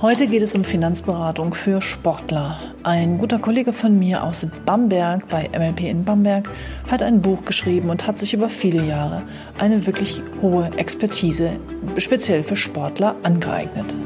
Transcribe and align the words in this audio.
Heute 0.00 0.28
geht 0.28 0.42
es 0.42 0.54
um 0.54 0.62
Finanzberatung 0.62 1.52
für 1.54 1.82
Sportler. 1.82 2.56
Ein 2.84 3.18
guter 3.18 3.40
Kollege 3.40 3.72
von 3.72 3.98
mir 3.98 4.22
aus 4.22 4.46
Bamberg 4.64 5.28
bei 5.28 5.50
MLP 5.52 5.90
in 5.90 6.04
Bamberg 6.04 6.48
hat 6.88 7.02
ein 7.02 7.20
Buch 7.20 7.44
geschrieben 7.44 7.90
und 7.90 8.06
hat 8.06 8.16
sich 8.16 8.32
über 8.32 8.48
viele 8.48 8.84
Jahre 8.84 9.24
eine 9.58 9.86
wirklich 9.88 10.22
hohe 10.40 10.70
Expertise 10.76 11.58
speziell 11.96 12.44
für 12.44 12.54
Sportler 12.54 13.16
angeeignet. 13.24 13.96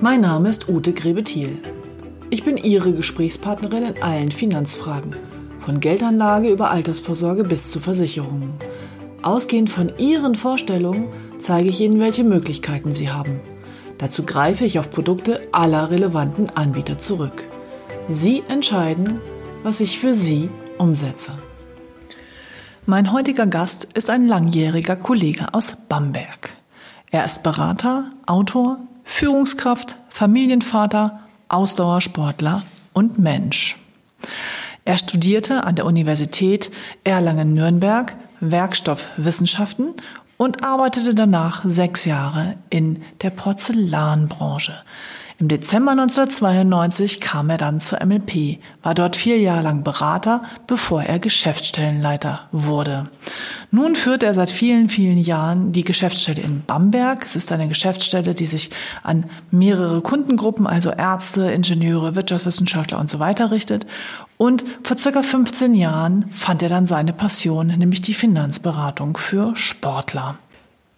Mein 0.00 0.20
Name 0.20 0.48
ist 0.48 0.68
Ute 0.68 0.92
Grebethiel. 0.92 1.60
Ich 2.30 2.44
bin 2.44 2.56
Ihre 2.56 2.92
Gesprächspartnerin 2.92 3.82
in 3.82 4.00
allen 4.00 4.30
Finanzfragen 4.30 5.16
von 5.64 5.80
Geldanlage 5.80 6.50
über 6.50 6.70
Altersvorsorge 6.70 7.42
bis 7.42 7.70
zu 7.70 7.80
Versicherungen. 7.80 8.52
Ausgehend 9.22 9.70
von 9.70 9.92
Ihren 9.96 10.34
Vorstellungen 10.34 11.08
zeige 11.38 11.70
ich 11.70 11.80
Ihnen, 11.80 12.00
welche 12.00 12.22
Möglichkeiten 12.22 12.92
Sie 12.92 13.10
haben. 13.10 13.40
Dazu 13.96 14.24
greife 14.24 14.66
ich 14.66 14.78
auf 14.78 14.90
Produkte 14.90 15.40
aller 15.52 15.90
relevanten 15.90 16.50
Anbieter 16.50 16.98
zurück. 16.98 17.44
Sie 18.08 18.42
entscheiden, 18.48 19.20
was 19.62 19.80
ich 19.80 19.98
für 19.98 20.12
Sie 20.12 20.50
umsetze. 20.76 21.32
Mein 22.84 23.12
heutiger 23.12 23.46
Gast 23.46 23.88
ist 23.94 24.10
ein 24.10 24.28
langjähriger 24.28 24.96
Kollege 24.96 25.54
aus 25.54 25.78
Bamberg. 25.88 26.50
Er 27.10 27.24
ist 27.24 27.42
Berater, 27.42 28.10
Autor, 28.26 28.80
Führungskraft, 29.04 29.96
Familienvater, 30.10 31.20
Ausdauersportler 31.48 32.62
und 32.92 33.18
Mensch. 33.18 33.78
Er 34.86 34.98
studierte 34.98 35.64
an 35.64 35.76
der 35.76 35.86
Universität 35.86 36.70
Erlangen-Nürnberg 37.04 38.14
Werkstoffwissenschaften 38.40 39.94
und 40.36 40.62
arbeitete 40.62 41.14
danach 41.14 41.64
sechs 41.64 42.04
Jahre 42.04 42.56
in 42.68 43.02
der 43.22 43.30
Porzellanbranche. 43.30 44.74
Im 45.40 45.48
Dezember 45.48 45.90
1992 45.90 47.20
kam 47.20 47.50
er 47.50 47.56
dann 47.56 47.80
zur 47.80 48.04
MLP, 48.04 48.60
war 48.84 48.94
dort 48.94 49.16
vier 49.16 49.40
Jahre 49.40 49.62
lang 49.62 49.82
Berater, 49.82 50.44
bevor 50.68 51.02
er 51.02 51.18
Geschäftsstellenleiter 51.18 52.48
wurde. 52.52 53.08
Nun 53.72 53.96
führt 53.96 54.22
er 54.22 54.32
seit 54.32 54.52
vielen, 54.52 54.88
vielen 54.88 55.16
Jahren 55.16 55.72
die 55.72 55.82
Geschäftsstelle 55.82 56.40
in 56.40 56.62
Bamberg. 56.64 57.24
Es 57.24 57.34
ist 57.34 57.50
eine 57.50 57.66
Geschäftsstelle, 57.66 58.34
die 58.34 58.46
sich 58.46 58.70
an 59.02 59.24
mehrere 59.50 60.02
Kundengruppen, 60.02 60.68
also 60.68 60.90
Ärzte, 60.90 61.50
Ingenieure, 61.50 62.14
Wirtschaftswissenschaftler 62.14 63.00
und 63.00 63.10
so 63.10 63.18
weiter 63.18 63.50
richtet. 63.50 63.86
Und 64.36 64.64
vor 64.82 64.98
circa 64.98 65.22
15 65.22 65.74
Jahren 65.74 66.26
fand 66.32 66.62
er 66.62 66.68
dann 66.68 66.86
seine 66.86 67.12
Passion, 67.12 67.68
nämlich 67.68 68.02
die 68.02 68.14
Finanzberatung 68.14 69.16
für 69.16 69.54
Sportler. 69.54 70.38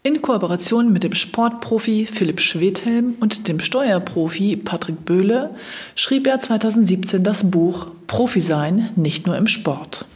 In 0.03 0.23
Kooperation 0.23 0.93
mit 0.93 1.03
dem 1.03 1.15
Sportprofi 1.15 2.07
Philipp 2.07 2.41
Schwedhelm 2.41 3.17
und 3.19 3.49
dem 3.49 3.59
Steuerprofi 3.59 4.57
Patrick 4.57 5.05
Böhle 5.05 5.57
schrieb 5.97 6.29
er 6.29 6.39
2017 6.39 7.25
das 7.25 7.51
Buch 7.51 7.89
Profi 8.07 8.41
sein, 8.41 8.91
nicht 8.95 9.27
nur 9.27 9.37
im 9.37 9.49
Sport. 9.49 10.07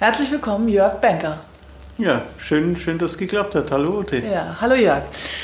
Herzlich 0.00 0.32
willkommen, 0.32 0.68
Jörg 0.68 1.00
Benker. 1.00 1.38
Ja, 2.00 2.22
schön, 2.38 2.78
schön, 2.78 2.96
dass 2.96 3.12
es 3.12 3.18
geklappt 3.18 3.54
hat. 3.54 3.70
Hallo 3.70 3.98
Ute. 3.98 4.18
Ja, 4.20 4.56
hallo 4.58 4.74
Jörg. 4.74 5.02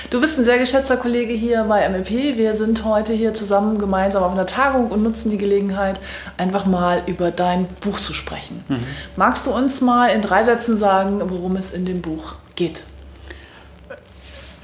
Du 0.08 0.22
bist 0.22 0.38
ein 0.38 0.44
sehr 0.44 0.58
geschätzter 0.58 0.96
Kollege 0.96 1.34
hier 1.34 1.64
bei 1.64 1.86
MLP. 1.86 2.38
Wir 2.38 2.56
sind 2.56 2.82
heute 2.82 3.12
hier 3.12 3.34
zusammen 3.34 3.78
gemeinsam 3.78 4.22
auf 4.22 4.32
einer 4.32 4.46
Tagung 4.46 4.88
und 4.88 5.02
nutzen 5.02 5.30
die 5.30 5.36
Gelegenheit, 5.36 6.00
einfach 6.38 6.64
mal 6.64 7.02
über 7.06 7.30
dein 7.30 7.66
Buch 7.82 8.00
zu 8.00 8.14
sprechen. 8.14 8.64
Mhm. 8.68 8.78
Magst 9.16 9.46
du 9.46 9.50
uns 9.50 9.82
mal 9.82 10.08
in 10.08 10.22
drei 10.22 10.42
Sätzen 10.44 10.78
sagen, 10.78 11.20
worum 11.26 11.56
es 11.56 11.72
in 11.72 11.84
dem 11.84 12.00
Buch 12.00 12.36
geht? 12.54 12.84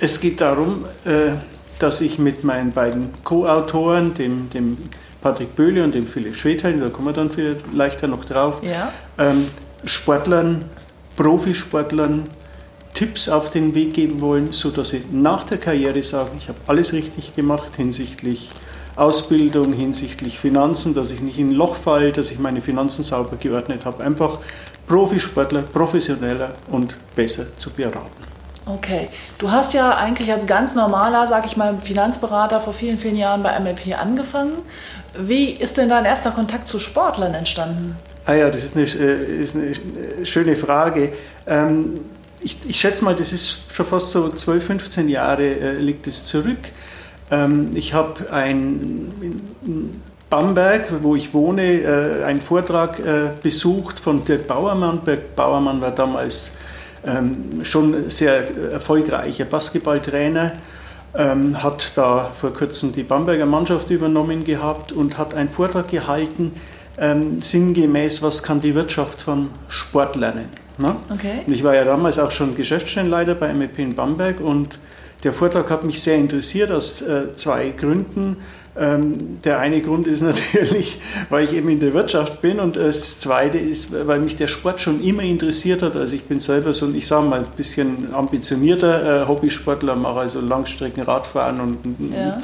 Es 0.01 0.19
geht 0.19 0.41
darum, 0.41 0.87
äh, 1.05 1.33
dass 1.79 2.01
ich 2.01 2.19
mit 2.19 2.43
meinen 2.43 2.73
beiden 2.73 3.13
Co-Autoren, 3.23 4.15
dem, 4.15 4.49
dem 4.49 4.79
Patrick 5.21 5.55
Böhle 5.57 5.85
und 5.85 5.95
dem 5.95 6.07
Philipp 6.07 6.37
Schwedheim, 6.37 6.81
da 6.81 6.89
kommen 6.89 7.09
wir 7.09 7.13
dann 7.13 7.31
vielleicht 7.31 8.03
noch 8.05 8.25
drauf, 8.25 8.63
ja. 8.63 8.91
Ähm, 9.19 9.49
Sportlern, 9.85 10.65
Profisportlern 11.17 12.25
Tipps 12.95 13.29
auf 13.29 13.51
den 13.51 13.75
Weg 13.75 13.95
geben 13.95 14.21
wollen, 14.21 14.53
sodass 14.53 14.91
sie 14.91 15.03
nach 15.11 15.45
der 15.45 15.59
Karriere 15.59 16.03
sagen, 16.03 16.33
ich 16.39 16.49
habe 16.49 16.59
alles 16.67 16.93
richtig 16.93 17.35
gemacht 17.35 17.71
hinsichtlich 17.77 18.51
Ausbildung, 18.97 19.73
hinsichtlich 19.73 20.39
Finanzen, 20.39 20.95
dass 20.95 21.11
ich 21.11 21.21
nicht 21.21 21.39
in 21.39 21.51
ein 21.51 21.55
Loch 21.55 21.77
falle, 21.77 22.13
dass 22.13 22.31
ich 22.31 22.39
meine 22.39 22.61
Finanzen 22.61 23.03
sauber 23.03 23.37
geordnet 23.37 23.87
habe. 23.87 24.05
Einfach 24.05 24.39
Profisportler 24.87 25.63
professioneller 25.63 26.55
und 26.69 26.95
besser 27.17 27.57
zu 27.57 27.71
beraten. 27.71 28.23
Okay, 28.67 29.09
du 29.39 29.51
hast 29.51 29.73
ja 29.73 29.97
eigentlich 29.97 30.31
als 30.31 30.47
ganz 30.47 30.75
normaler, 30.75 31.27
sag 31.27 31.47
ich 31.47 31.57
mal, 31.57 31.79
Finanzberater 31.79 32.61
vor 32.61 32.75
vielen, 32.75 32.99
vielen 32.99 33.17
Jahren 33.17 33.43
bei 33.43 33.59
MLP 33.59 33.99
angefangen. 33.99 34.59
Wie 35.19 35.51
ist 35.51 35.79
denn 35.79 35.89
dein 35.89 36.05
erster 36.05 36.31
Kontakt 36.31 36.69
zu 36.69 36.79
Sportlern 36.79 37.35
entstanden? 37.35 37.97
Ah 38.25 38.35
ja, 38.35 38.51
das 38.51 38.63
ist 38.63 38.77
eine, 38.77 38.85
äh, 38.85 39.43
ist 39.43 39.57
eine 39.57 40.25
schöne 40.25 40.55
Frage. 40.55 41.13
Ähm, 41.47 42.01
ich, 42.41 42.57
ich, 42.69 42.79
schätze 42.79 43.05
mal, 43.05 43.17
das 43.17 43.33
ist 43.33 43.73
schon 43.73 43.87
fast 43.87 44.11
so 44.11 44.29
12, 44.29 44.65
15 44.65 45.09
Jahre 45.09 45.45
äh, 45.45 45.79
liegt 45.79 46.07
es 46.07 46.25
zurück. 46.25 46.59
Ähm, 47.31 47.71
ich 47.75 47.95
habe 47.95 48.33
ein 48.33 49.13
in 49.63 50.01
Bamberg, 50.31 51.03
wo 51.03 51.17
ich 51.17 51.35
wohne, 51.35 51.83
äh, 51.83 52.25
einen 52.25 52.41
Vortrag 52.41 53.01
besucht 53.43 54.01
von 54.01 54.25
Dirk 54.25 54.47
Bauermann. 54.47 55.05
Dirk 55.05 55.37
Bauermann 55.37 55.81
war 55.81 55.91
damals 55.91 56.53
ähm, 57.05 57.65
schon 57.65 58.11
sehr 58.11 58.45
erfolgreicher 58.73 59.45
Basketballtrainer, 59.45 60.53
ähm, 61.15 61.63
hat 61.63 61.93
da 61.97 62.31
vor 62.35 62.53
kurzem 62.53 62.93
die 62.93 63.03
Bamberger 63.03 63.47
Mannschaft 63.47 63.91
übernommen 63.91 64.45
gehabt 64.45 64.93
und 64.93 65.19
hat 65.19 65.35
einen 65.35 65.49
Vortrag 65.49 65.89
gehalten, 65.89 66.53
ähm, 66.99 67.41
sinngemäß, 67.43 68.23
was 68.23 68.43
kann 68.43 68.61
die 68.61 68.75
Wirtschaft 68.75 69.23
vom 69.23 69.51
Sport 69.69 70.17
lernen. 70.17 70.47
Ne? 70.79 70.97
Okay. 71.13 71.41
Und 71.47 71.53
ich 71.53 71.63
war 71.63 71.75
ja 71.75 71.85
damals 71.85 72.19
auch 72.19 72.31
schon 72.31 72.55
Geschäftsstellenleiter 72.55 73.35
bei 73.35 73.53
MEP 73.53 73.79
in 73.79 73.95
Bamberg 73.95 74.41
und 74.41 74.79
der 75.25 75.33
Vortrag 75.33 75.71
hat 75.71 75.85
mich 75.85 76.03
sehr 76.03 76.17
interessiert 76.17 76.71
aus 76.71 77.01
äh, 77.03 77.37
zwei 77.37 77.71
Gründen. 77.71 78.39
Ähm, 78.75 79.39
der 79.45 79.59
eine 79.59 79.83
Grund 79.83 80.07
ist 80.07 80.23
natürlich, 80.23 80.99
weil 81.29 81.45
ich 81.45 81.53
eben 81.53 81.69
in 81.69 81.79
der 81.79 81.93
Wirtschaft 81.95 82.41
bin 82.41 82.59
und 82.59 82.77
das 82.77 83.21
zweite 83.21 83.59
ist, 83.59 84.07
weil 84.07 84.19
mich 84.19 84.37
der 84.37 84.49
Sport 84.49 84.81
schon 84.81 85.03
immer 85.03 85.23
interessiert 85.23 85.83
hat. 85.83 85.95
Also 85.95 86.15
ich 86.15 86.25
bin 86.25 86.41
selber 86.41 86.73
so, 86.73 86.91
ich 86.93 87.07
sage 87.07 87.27
mal, 87.27 87.41
ein 87.41 87.51
bisschen 87.57 88.15
ambitionierter 88.15 89.23
äh, 89.23 89.29
Hobbysportler, 89.29 89.95
mache 89.95 90.21
also 90.21 90.41
Langstreckenradfahren 90.41 91.61
und 91.61 91.79
ja. 92.13 92.43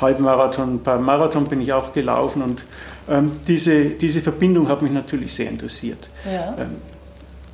Halbmarathon, 0.00 0.74
ein 0.74 0.82
paar 0.82 0.98
Marathon 0.98 1.46
bin 1.46 1.60
ich 1.60 1.72
auch 1.72 1.92
gelaufen 1.92 2.42
und 2.42 2.64
ähm, 3.10 3.32
diese, 3.46 3.86
diese 3.90 4.20
Verbindung 4.20 4.68
hat 4.68 4.82
mich 4.82 4.92
natürlich 4.92 5.34
sehr 5.34 5.50
interessiert. 5.50 6.08
Ja. 6.24 6.54
Ähm, 6.58 6.76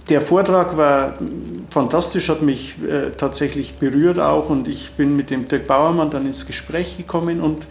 der 0.09 0.21
Vortrag 0.21 0.77
war 0.77 1.15
fantastisch, 1.71 2.29
hat 2.29 2.43
mich 2.43 2.75
äh, 2.89 3.11
tatsächlich 3.17 3.75
berührt 3.75 4.21
auch 4.21 4.51
und 4.51 4.69
ich 4.69 4.93
bin 4.93 5.17
mit 5.17 5.31
dem 5.31 5.49
Dirk 5.49 5.67
Bauermann 5.67 6.11
dann 6.11 6.27
ins 6.27 6.47
Gespräch 6.47 6.97
gekommen 6.97 7.41
und 7.41 7.67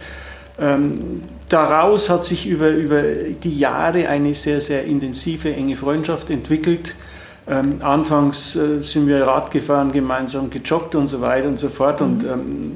ähm, 0.60 1.22
daraus 1.48 2.10
hat 2.10 2.26
sich 2.26 2.48
über, 2.48 2.70
über 2.70 3.04
die 3.04 3.58
Jahre 3.58 4.08
eine 4.10 4.36
sehr, 4.36 4.60
sehr 4.62 4.86
intensive, 4.86 5.54
enge 5.54 5.76
Freundschaft 5.76 6.30
entwickelt. 6.30 6.96
Ähm, 7.48 7.78
anfangs 7.82 8.56
äh, 8.56 8.82
sind 8.82 9.08
wir 9.08 9.26
Rad 9.26 9.52
gefahren, 9.52 9.92
gemeinsam 9.92 10.50
gejoggt 10.50 10.96
und 10.96 11.08
so 11.08 11.22
weiter 11.22 11.48
und 11.48 11.60
so 11.60 11.70
fort 11.70 12.02
mhm. 12.02 12.08
und 12.08 12.24
ähm, 12.24 12.72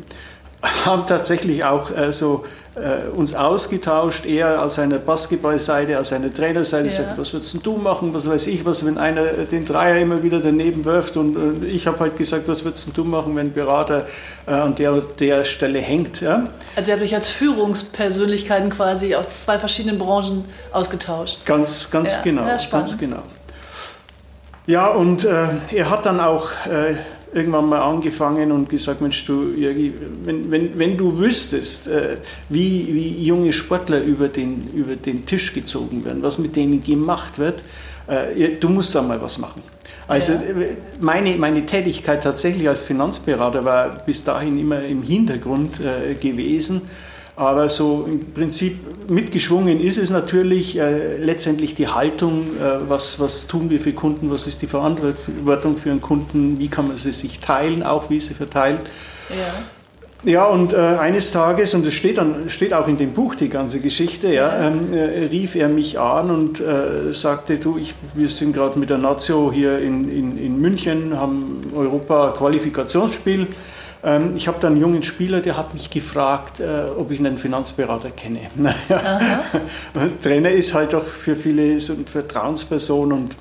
haben 0.61 1.05
tatsächlich 1.05 1.63
auch 1.63 1.89
äh, 1.95 2.11
so 2.11 2.43
äh, 2.75 3.07
uns 3.07 3.33
ausgetauscht, 3.33 4.25
eher 4.25 4.63
aus 4.63 4.77
einer 4.79 4.97
Basketballseite, 4.97 5.99
aus 5.99 6.11
einer 6.11 6.33
Trainerseite, 6.33 6.87
ja. 6.87 6.91
sagt, 6.91 7.17
was 7.17 7.33
würdest 7.33 7.65
du 7.65 7.77
machen, 7.77 8.13
was 8.13 8.27
weiß 8.27 8.47
ich, 8.47 8.65
was, 8.65 8.85
wenn 8.85 8.97
einer 8.97 9.23
den 9.23 9.65
Dreier 9.65 9.99
immer 9.99 10.21
wieder 10.23 10.39
daneben 10.39 10.85
wirft 10.85 11.17
und, 11.17 11.35
und 11.35 11.63
ich 11.63 11.87
habe 11.87 11.99
halt 11.99 12.17
gesagt, 12.17 12.47
was 12.47 12.63
würdest 12.63 12.95
du 12.95 13.03
machen, 13.03 13.35
wenn 13.35 13.47
ein 13.47 13.53
Berater 13.53 14.05
äh, 14.47 14.51
an 14.51 14.75
der, 14.75 15.01
der 15.19 15.45
Stelle 15.45 15.79
hängt. 15.79 16.21
Ja? 16.21 16.47
Also 16.75 16.91
ihr 16.91 16.95
habt 16.95 17.03
euch 17.03 17.15
als 17.15 17.29
Führungspersönlichkeiten 17.29 18.69
quasi 18.69 19.15
aus 19.15 19.41
zwei 19.41 19.57
verschiedenen 19.57 19.97
Branchen 19.97 20.45
ausgetauscht. 20.71 21.45
Ganz, 21.45 21.89
ganz 21.89 22.13
ja. 22.13 22.21
genau. 22.23 22.47
Ja, 22.47 22.57
ganz 22.69 22.97
genau. 22.97 23.23
Ja, 24.67 24.89
und 24.89 25.23
äh, 25.23 25.47
er 25.73 25.89
hat 25.89 26.05
dann 26.05 26.19
auch 26.19 26.49
äh, 26.69 26.95
irgendwann 27.33 27.69
mal 27.69 27.79
angefangen 27.79 28.51
und 28.51 28.69
gesagt, 28.69 29.01
Mensch, 29.01 29.25
du, 29.25 29.51
Jörgi, 29.55 29.93
wenn, 30.23 30.51
wenn, 30.51 30.79
wenn 30.79 30.97
du 30.97 31.17
wüsstest, 31.17 31.87
äh, 31.87 32.17
wie, 32.49 32.87
wie 32.93 33.23
junge 33.23 33.53
Sportler 33.53 34.01
über 34.01 34.27
den, 34.27 34.67
über 34.73 34.95
den 34.95 35.25
Tisch 35.25 35.53
gezogen 35.53 36.05
werden, 36.05 36.23
was 36.23 36.39
mit 36.39 36.55
denen 36.55 36.83
gemacht 36.83 37.39
wird, 37.39 37.63
äh, 38.07 38.55
du 38.59 38.69
musst 38.69 38.95
da 38.95 39.01
mal 39.01 39.21
was 39.21 39.37
machen. 39.37 39.61
Also 40.07 40.33
ja. 40.33 40.39
meine, 40.99 41.35
meine 41.35 41.65
Tätigkeit 41.67 42.23
tatsächlich 42.23 42.67
als 42.67 42.81
Finanzberater 42.81 43.63
war 43.63 43.89
bis 44.05 44.23
dahin 44.23 44.59
immer 44.59 44.81
im 44.81 45.03
Hintergrund 45.03 45.79
äh, 45.79 46.15
gewesen. 46.15 46.81
Aber 47.39 47.69
so 47.69 48.05
im 48.05 48.33
Prinzip 48.33 49.09
mitgeschwungen 49.09 49.79
ist 49.79 49.97
es 49.97 50.09
natürlich 50.09 50.77
äh, 50.77 51.15
letztendlich 51.15 51.73
die 51.73 51.87
Haltung, 51.87 52.47
äh, 52.57 52.89
was, 52.89 53.17
was 53.21 53.47
tun 53.47 53.69
wir 53.69 53.79
für 53.79 53.93
Kunden, 53.93 54.29
was 54.29 54.45
ist 54.45 54.61
die 54.61 54.67
Verantwortung 54.67 55.77
für 55.77 55.89
einen 55.89 56.01
Kunden, 56.01 56.59
wie 56.59 56.67
kann 56.67 56.89
man 56.89 56.97
sie 56.97 57.13
sich 57.13 57.39
teilen, 57.39 57.81
auch 57.81 58.09
wie 58.09 58.19
sie 58.19 58.33
verteilt. 58.33 58.81
Ja. 59.29 59.35
Ja, 60.29 60.47
und 60.47 60.73
äh, 60.73 60.75
eines 60.75 61.31
Tages, 61.31 61.73
und 61.73 61.87
es 61.87 61.93
steht, 61.93 62.17
dann, 62.17 62.49
steht 62.49 62.73
auch 62.73 62.89
in 62.89 62.97
dem 62.97 63.13
Buch 63.13 63.35
die 63.35 63.47
ganze 63.47 63.79
Geschichte, 63.79 64.33
ja, 64.33 64.67
ähm, 64.67 64.93
äh, 64.93 65.27
rief 65.27 65.55
er 65.55 65.69
mich 65.69 65.97
an 65.97 66.29
und 66.29 66.59
äh, 66.59 67.13
sagte, 67.13 67.55
du, 67.55 67.77
ich, 67.77 67.95
wir 68.15 68.27
sind 68.27 68.51
gerade 68.51 68.77
mit 68.77 68.89
der 68.89 68.97
Nazio 68.97 69.49
hier 69.49 69.79
in, 69.79 70.11
in, 70.11 70.37
in 70.37 70.59
München, 70.59 71.17
haben 71.17 71.61
Europa-Qualifikationsspiel 71.73 73.47
ähm, 74.03 74.33
ich 74.35 74.47
habe 74.47 74.59
dann 74.61 74.73
einen 74.73 74.81
jungen 74.81 75.03
Spieler, 75.03 75.41
der 75.41 75.57
hat 75.57 75.73
mich 75.73 75.89
gefragt, 75.89 76.59
äh, 76.59 76.85
ob 76.97 77.11
ich 77.11 77.19
einen 77.19 77.37
Finanzberater 77.37 78.11
kenne. 78.11 78.39
Naja, 78.55 79.41
Trainer 80.23 80.51
ist 80.51 80.73
halt 80.73 80.95
auch 80.95 81.05
für 81.05 81.35
viele 81.35 81.79
so 81.79 81.93
eine 81.93 82.05
Vertrauensperson 82.05 83.11
und 83.11 83.35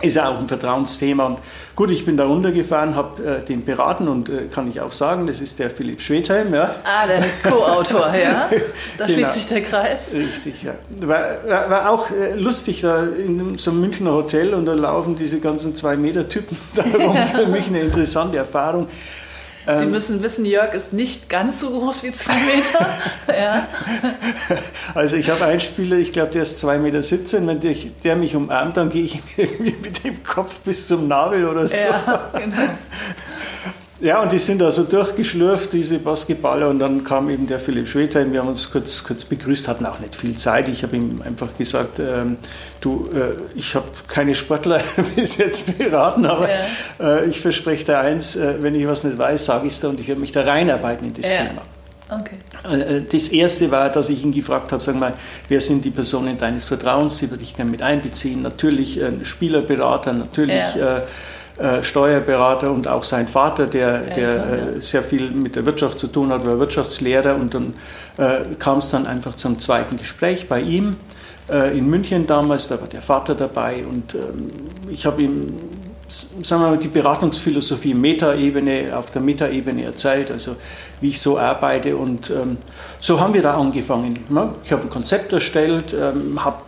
ist 0.00 0.14
ja 0.14 0.28
auch 0.28 0.38
ein 0.38 0.46
Vertrauensthema. 0.46 1.26
Und 1.26 1.38
gut, 1.74 1.90
ich 1.90 2.04
bin 2.04 2.16
da 2.16 2.26
runtergefahren, 2.26 2.94
habe 2.94 3.24
äh, 3.24 3.44
den 3.44 3.64
beraten 3.64 4.06
und 4.06 4.28
äh, 4.28 4.46
kann 4.52 4.70
ich 4.70 4.80
auch 4.80 4.92
sagen, 4.92 5.26
das 5.26 5.40
ist 5.40 5.58
der 5.58 5.70
Philipp 5.70 6.00
Schwedheim. 6.00 6.54
Ja. 6.54 6.74
Ah, 6.84 7.06
der 7.06 7.24
Co-Autor, 7.42 8.14
ja. 8.22 8.48
Da 8.96 9.06
genau. 9.06 9.18
schließt 9.18 9.34
sich 9.34 9.48
der 9.48 9.62
Kreis. 9.62 10.12
Richtig, 10.12 10.62
ja. 10.62 10.74
War, 11.00 11.70
war 11.70 11.90
auch 11.90 12.10
äh, 12.10 12.34
lustig 12.34 12.82
da 12.82 13.04
in 13.04 13.58
so 13.58 13.72
einem 13.72 13.80
Münchner 13.80 14.12
Hotel 14.12 14.54
und 14.54 14.66
da 14.66 14.72
laufen 14.72 15.16
diese 15.16 15.40
ganzen 15.40 15.74
Zwei-Meter-Typen 15.74 16.56
da 16.74 16.82
rum. 16.82 17.16
Für 17.34 17.46
mich 17.46 17.66
eine 17.66 17.80
interessante 17.80 18.36
Erfahrung. 18.36 18.86
Sie 19.76 19.84
ähm, 19.84 19.90
müssen 19.90 20.22
wissen, 20.22 20.46
Jörg 20.46 20.72
ist 20.72 20.94
nicht 20.94 21.28
ganz 21.28 21.60
so 21.60 21.68
groß 21.68 22.02
wie 22.02 22.12
zwei 22.12 22.32
Meter. 22.32 22.88
ja. 23.38 23.66
Also 24.94 25.18
ich 25.18 25.28
habe 25.28 25.44
einen 25.44 25.60
Spieler, 25.60 25.98
ich 25.98 26.12
glaube, 26.12 26.30
der 26.30 26.42
ist 26.42 26.64
2,17 26.64 26.78
Meter. 26.78 27.46
Wenn 27.46 27.60
der, 27.60 27.74
der 28.02 28.16
mich 28.16 28.34
umarmt, 28.34 28.78
dann 28.78 28.88
gehe 28.88 29.04
ich 29.04 29.20
irgendwie 29.36 29.76
mit 29.82 30.04
dem 30.04 30.24
Kopf 30.24 30.60
bis 30.60 30.88
zum 30.88 31.06
Nabel 31.06 31.44
oder 31.44 31.68
so. 31.68 31.76
Ja, 31.76 32.30
genau. 32.32 32.56
Ja, 34.00 34.22
und 34.22 34.30
die 34.30 34.38
sind 34.38 34.62
also 34.62 34.84
durchgeschlürft, 34.84 35.72
diese 35.72 35.98
Basketballer, 35.98 36.68
und 36.68 36.78
dann 36.78 37.02
kam 37.02 37.28
eben 37.30 37.48
der 37.48 37.58
Philipp 37.58 37.88
Schwedheim, 37.88 38.32
wir 38.32 38.40
haben 38.40 38.48
uns 38.48 38.70
kurz, 38.70 39.02
kurz 39.02 39.24
begrüßt, 39.24 39.66
hatten 39.66 39.86
auch 39.86 39.98
nicht 39.98 40.14
viel 40.14 40.36
Zeit. 40.36 40.68
Ich 40.68 40.84
habe 40.84 40.96
ihm 40.96 41.20
einfach 41.24 41.48
gesagt, 41.58 41.98
ähm, 41.98 42.36
du, 42.80 43.08
äh, 43.12 43.58
ich 43.58 43.74
habe 43.74 43.88
keine 44.06 44.36
Sportler 44.36 44.80
bis 45.16 45.38
jetzt 45.38 45.78
beraten, 45.78 46.26
aber 46.26 46.48
ja. 46.48 47.18
äh, 47.18 47.26
ich 47.26 47.40
verspreche 47.40 47.84
dir 47.86 47.98
eins, 47.98 48.36
äh, 48.36 48.62
wenn 48.62 48.76
ich 48.76 48.86
was 48.86 49.02
nicht 49.02 49.18
weiß, 49.18 49.46
sage 49.46 49.66
ich 49.66 49.72
es 49.72 49.80
dir 49.80 49.88
und 49.88 49.98
ich 49.98 50.06
werde 50.06 50.20
mich 50.20 50.30
da 50.30 50.42
reinarbeiten 50.42 51.08
in 51.08 51.14
das 51.20 51.32
ja. 51.32 51.38
Thema. 51.38 51.62
Okay. 52.08 52.36
Äh, 52.70 52.98
äh, 52.98 53.02
das 53.02 53.28
erste 53.28 53.70
war, 53.72 53.90
dass 53.90 54.08
ich 54.10 54.22
ihn 54.22 54.32
gefragt 54.32 54.70
habe, 54.70 54.82
sag 54.82 54.94
mal, 54.94 55.14
wer 55.48 55.60
sind 55.60 55.84
die 55.84 55.90
Personen 55.90 56.38
deines 56.38 56.64
Vertrauens? 56.64 57.18
Sie 57.18 57.30
würde 57.30 57.42
ich 57.42 57.56
gerne 57.56 57.70
mit 57.70 57.82
einbeziehen. 57.82 58.42
Natürlich 58.42 59.02
ein 59.02 59.24
Spielerberater, 59.24 60.12
natürlich 60.12 60.74
ja. 60.76 61.02
Äh, 61.58 61.82
Steuerberater 61.82 62.70
und 62.70 62.86
auch 62.86 63.02
sein 63.02 63.26
Vater, 63.26 63.66
der, 63.66 63.98
der 63.98 64.76
äh, 64.76 64.80
sehr 64.80 65.02
viel 65.02 65.32
mit 65.32 65.56
der 65.56 65.66
Wirtschaft 65.66 65.98
zu 65.98 66.06
tun 66.06 66.30
hat, 66.30 66.46
war 66.46 66.60
Wirtschaftslehrer 66.60 67.34
und 67.34 67.52
dann 67.52 67.74
äh, 68.16 68.54
kam 68.60 68.78
es 68.78 68.90
dann 68.90 69.08
einfach 69.08 69.34
zum 69.34 69.58
zweiten 69.58 69.96
Gespräch 69.96 70.48
bei 70.48 70.60
ihm 70.60 70.94
äh, 71.50 71.76
in 71.76 71.90
München 71.90 72.28
damals, 72.28 72.68
da 72.68 72.80
war 72.80 72.86
der 72.86 73.02
Vater 73.02 73.34
dabei 73.34 73.84
und 73.84 74.14
ähm, 74.14 74.52
ich 74.88 75.04
habe 75.04 75.20
ihm 75.20 75.46
sagen 76.08 76.62
wir 76.62 76.70
mal, 76.70 76.78
die 76.78 76.86
Beratungsphilosophie 76.88 77.92
Metaebene, 77.92 78.96
auf 78.96 79.10
der 79.10 79.20
Metaebene 79.20 79.82
erzählt, 79.82 80.30
also 80.30 80.54
wie 81.00 81.08
ich 81.08 81.20
so 81.20 81.38
arbeite 81.38 81.96
und 81.96 82.30
ähm, 82.30 82.58
so 83.00 83.20
haben 83.20 83.34
wir 83.34 83.42
da 83.42 83.54
angefangen. 83.54 84.24
Ne? 84.28 84.50
Ich 84.64 84.70
habe 84.70 84.82
ein 84.82 84.90
Konzept 84.90 85.32
erstellt, 85.32 85.92
ähm, 85.92 86.44
habe 86.44 86.62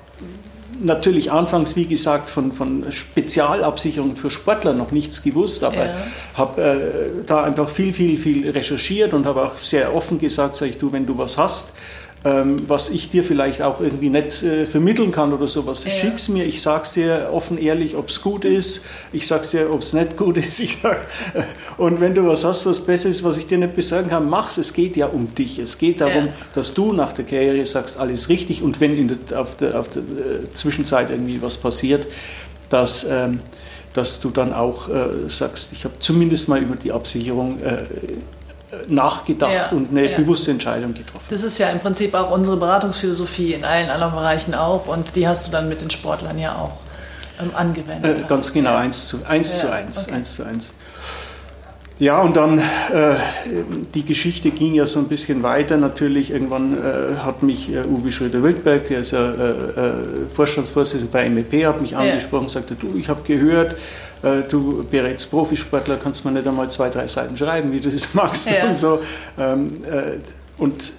natürlich 0.80 1.30
anfangs, 1.30 1.76
wie 1.76 1.86
gesagt, 1.86 2.30
von, 2.30 2.52
von 2.52 2.90
Spezialabsicherung 2.90 4.16
für 4.16 4.30
Sportler 4.30 4.72
noch 4.72 4.90
nichts 4.90 5.22
gewusst, 5.22 5.62
aber 5.64 5.86
ja. 5.86 5.94
habe 6.34 6.62
äh, 6.62 7.26
da 7.26 7.44
einfach 7.44 7.68
viel, 7.68 7.92
viel, 7.92 8.18
viel 8.18 8.48
recherchiert 8.50 9.12
und 9.12 9.26
habe 9.26 9.42
auch 9.42 9.58
sehr 9.58 9.94
offen 9.94 10.18
gesagt, 10.18 10.56
sag 10.56 10.68
ich, 10.68 10.78
du, 10.78 10.92
wenn 10.92 11.06
du 11.06 11.16
was 11.18 11.38
hast, 11.38 11.74
ähm, 12.22 12.68
was 12.68 12.90
ich 12.90 13.08
dir 13.08 13.24
vielleicht 13.24 13.62
auch 13.62 13.80
irgendwie 13.80 14.10
nicht 14.10 14.42
äh, 14.42 14.66
vermitteln 14.66 15.10
kann 15.10 15.32
oder 15.32 15.48
sowas. 15.48 15.84
Ja. 15.84 15.90
Schick's 15.90 16.28
mir, 16.28 16.44
ich 16.44 16.60
sag's 16.60 16.92
dir 16.92 17.30
offen 17.32 17.56
ehrlich, 17.56 17.96
ob's 17.96 18.20
gut 18.20 18.44
ist, 18.44 18.84
ich 19.12 19.26
sag's 19.26 19.52
dir, 19.52 19.72
ob's 19.72 19.92
nicht 19.92 20.16
gut 20.16 20.36
ist. 20.36 20.60
Ich 20.70 20.78
sag, 20.82 20.98
äh, 21.34 21.42
und 21.78 22.00
wenn 22.00 22.14
du 22.14 22.26
was 22.26 22.44
hast, 22.44 22.66
was 22.66 22.80
besser 22.80 23.08
ist, 23.08 23.24
was 23.24 23.38
ich 23.38 23.46
dir 23.46 23.56
nicht 23.56 23.74
besagen 23.74 24.10
kann, 24.10 24.28
mach's. 24.28 24.58
Es 24.58 24.74
geht 24.74 24.96
ja 24.96 25.06
um 25.06 25.34
dich. 25.34 25.58
Es 25.58 25.78
geht 25.78 26.00
darum, 26.00 26.26
ja. 26.26 26.32
dass 26.54 26.74
du 26.74 26.92
nach 26.92 27.12
der 27.12 27.24
Karriere 27.24 27.64
sagst, 27.64 27.98
alles 27.98 28.28
richtig 28.28 28.62
und 28.62 28.80
wenn 28.80 28.96
in 28.96 29.08
der, 29.08 29.40
auf, 29.40 29.56
der, 29.56 29.80
auf 29.80 29.88
der 29.88 30.02
äh, 30.02 30.52
Zwischenzeit 30.52 31.10
irgendwie 31.10 31.40
was 31.40 31.56
passiert, 31.56 32.06
dass 32.68 33.04
ähm, 33.04 33.40
dass 33.92 34.20
du 34.20 34.30
dann 34.30 34.52
auch 34.52 34.88
äh, 34.88 35.28
sagst, 35.28 35.70
ich 35.72 35.84
habe 35.84 35.94
zumindest 35.98 36.48
mal 36.48 36.62
über 36.62 36.76
die 36.76 36.92
Absicherung 36.92 37.60
äh, 37.60 37.82
nachgedacht 38.88 39.52
ja, 39.52 39.68
und 39.70 39.90
eine 39.90 40.10
ja. 40.10 40.16
bewusste 40.16 40.50
Entscheidung 40.50 40.94
getroffen. 40.94 41.26
Das 41.30 41.42
ist 41.42 41.58
ja 41.58 41.68
im 41.70 41.80
Prinzip 41.80 42.14
auch 42.14 42.30
unsere 42.30 42.56
Beratungsphilosophie 42.56 43.54
in 43.54 43.64
allen 43.64 43.90
anderen 43.90 44.14
Bereichen 44.14 44.54
auch 44.54 44.86
und 44.86 45.16
die 45.16 45.26
hast 45.26 45.46
du 45.46 45.50
dann 45.50 45.68
mit 45.68 45.80
den 45.80 45.90
Sportlern 45.90 46.38
ja 46.38 46.54
auch 46.56 46.72
ähm, 47.40 47.50
angewendet. 47.54 48.18
Äh, 48.20 48.28
ganz 48.28 48.52
genau, 48.52 48.76
eins 48.76 49.06
zu 49.06 49.24
eins. 49.26 49.62
Ja, 49.62 49.68
zu 49.68 49.72
eins, 49.72 49.98
okay. 49.98 50.12
eins, 50.14 50.34
zu 50.34 50.44
eins. 50.44 50.72
Ja, 52.00 52.22
und 52.22 52.34
dann, 52.34 52.58
äh, 52.58 53.16
die 53.92 54.06
Geschichte 54.06 54.50
ging 54.52 54.72
ja 54.72 54.86
so 54.86 55.00
ein 55.00 55.08
bisschen 55.08 55.42
weiter. 55.42 55.76
Natürlich, 55.76 56.30
irgendwann 56.30 56.74
äh, 56.78 57.16
hat 57.18 57.42
mich 57.42 57.70
äh, 57.70 57.82
Uwe 57.82 58.10
Schröder-Wildberg, 58.10 58.88
der 58.88 59.00
ist 59.00 59.10
ja 59.10 59.30
äh, 59.30 59.50
äh, 59.50 59.92
Vorstandsvorsitzender 60.34 61.12
bei 61.12 61.28
MEP, 61.28 61.66
hat 61.66 61.82
mich 61.82 61.94
angesprochen 61.94 62.44
und 62.44 62.50
sagte, 62.50 62.74
du, 62.74 62.96
ich 62.96 63.10
habe 63.10 63.20
gehört, 63.24 63.76
du 64.22 64.84
berätst 64.90 65.30
Profisportler, 65.30 65.96
kannst 65.96 66.24
mir 66.24 66.32
nicht 66.32 66.46
einmal 66.46 66.70
zwei, 66.70 66.90
drei 66.90 67.06
Seiten 67.06 67.36
schreiben, 67.36 67.72
wie 67.72 67.80
du 67.80 67.90
das 67.90 68.14
magst 68.14 68.50
ja. 68.50 68.68
und 68.68 68.76
so. 68.76 69.00
Ähm, 69.38 69.80
und 70.58 70.92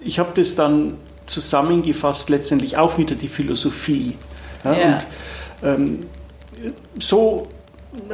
ich 0.00 0.18
habe 0.18 0.30
das 0.34 0.54
dann 0.54 0.94
zusammengefasst, 1.26 2.28
letztendlich 2.28 2.76
auch 2.76 2.98
wieder 2.98 3.14
die 3.14 3.28
Philosophie. 3.28 4.16
Ja, 4.64 4.72
ja. 4.72 5.02
Und 5.62 5.68
ähm, 5.68 5.98
so 6.98 7.48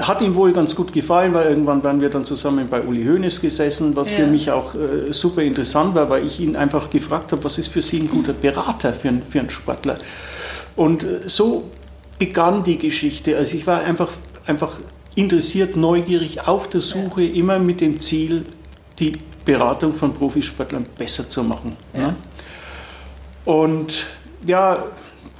hat 0.00 0.22
ihm 0.22 0.34
wohl 0.36 0.52
ganz 0.52 0.74
gut 0.74 0.92
gefallen, 0.92 1.34
weil 1.34 1.50
irgendwann 1.50 1.82
waren 1.82 2.00
wir 2.00 2.08
dann 2.08 2.24
zusammen 2.24 2.68
bei 2.68 2.82
Uli 2.82 3.04
Hoeneß 3.04 3.40
gesessen, 3.40 3.94
was 3.94 4.10
ja. 4.10 4.18
für 4.18 4.26
mich 4.26 4.50
auch 4.50 4.74
äh, 4.74 5.12
super 5.12 5.42
interessant 5.42 5.94
war, 5.94 6.08
weil 6.08 6.26
ich 6.26 6.40
ihn 6.40 6.56
einfach 6.56 6.88
gefragt 6.88 7.32
habe, 7.32 7.44
was 7.44 7.58
ist 7.58 7.68
für 7.68 7.82
Sie 7.82 7.98
ein 7.98 8.08
guter 8.08 8.32
Berater 8.32 8.92
für, 8.92 9.08
einen, 9.08 9.22
für 9.22 9.40
einen 9.40 9.50
Sportler? 9.50 9.98
Und 10.76 11.02
äh, 11.02 11.20
so 11.26 11.70
begann 12.18 12.62
die 12.62 12.78
Geschichte. 12.78 13.36
Also 13.36 13.56
ich 13.56 13.66
war 13.66 13.82
einfach, 13.82 14.08
einfach 14.46 14.78
interessiert, 15.14 15.76
neugierig, 15.76 16.46
auf 16.46 16.68
der 16.68 16.80
Suche, 16.80 17.22
ja. 17.22 17.34
immer 17.34 17.58
mit 17.58 17.80
dem 17.80 18.00
Ziel, 18.00 18.44
die 18.98 19.18
Beratung 19.44 19.94
von 19.94 20.12
Profisportlern 20.12 20.86
besser 20.96 21.28
zu 21.28 21.42
machen. 21.42 21.76
Ja. 21.94 22.00
Ja. 22.00 22.14
Und 23.44 24.06
ja, 24.46 24.84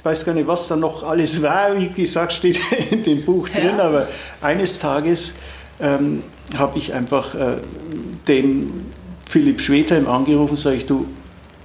weiß 0.03 0.25
gar 0.25 0.33
nicht, 0.33 0.47
was 0.47 0.67
da 0.67 0.75
noch 0.75 1.03
alles 1.03 1.41
war. 1.43 1.77
Wie 1.77 1.89
gesagt, 1.89 2.33
steht 2.33 2.59
in 2.91 3.03
dem 3.03 3.23
Buch 3.23 3.49
drin. 3.49 3.79
Aber 3.79 4.07
eines 4.41 4.79
Tages 4.79 5.35
ähm, 5.79 6.23
habe 6.57 6.77
ich 6.77 6.93
einfach 6.93 7.35
äh, 7.35 7.57
den 8.27 8.85
Philipp 9.29 9.61
Schwedheim 9.61 10.07
angerufen, 10.07 10.55
sage 10.55 10.77
ich, 10.77 10.85
du, 10.85 11.05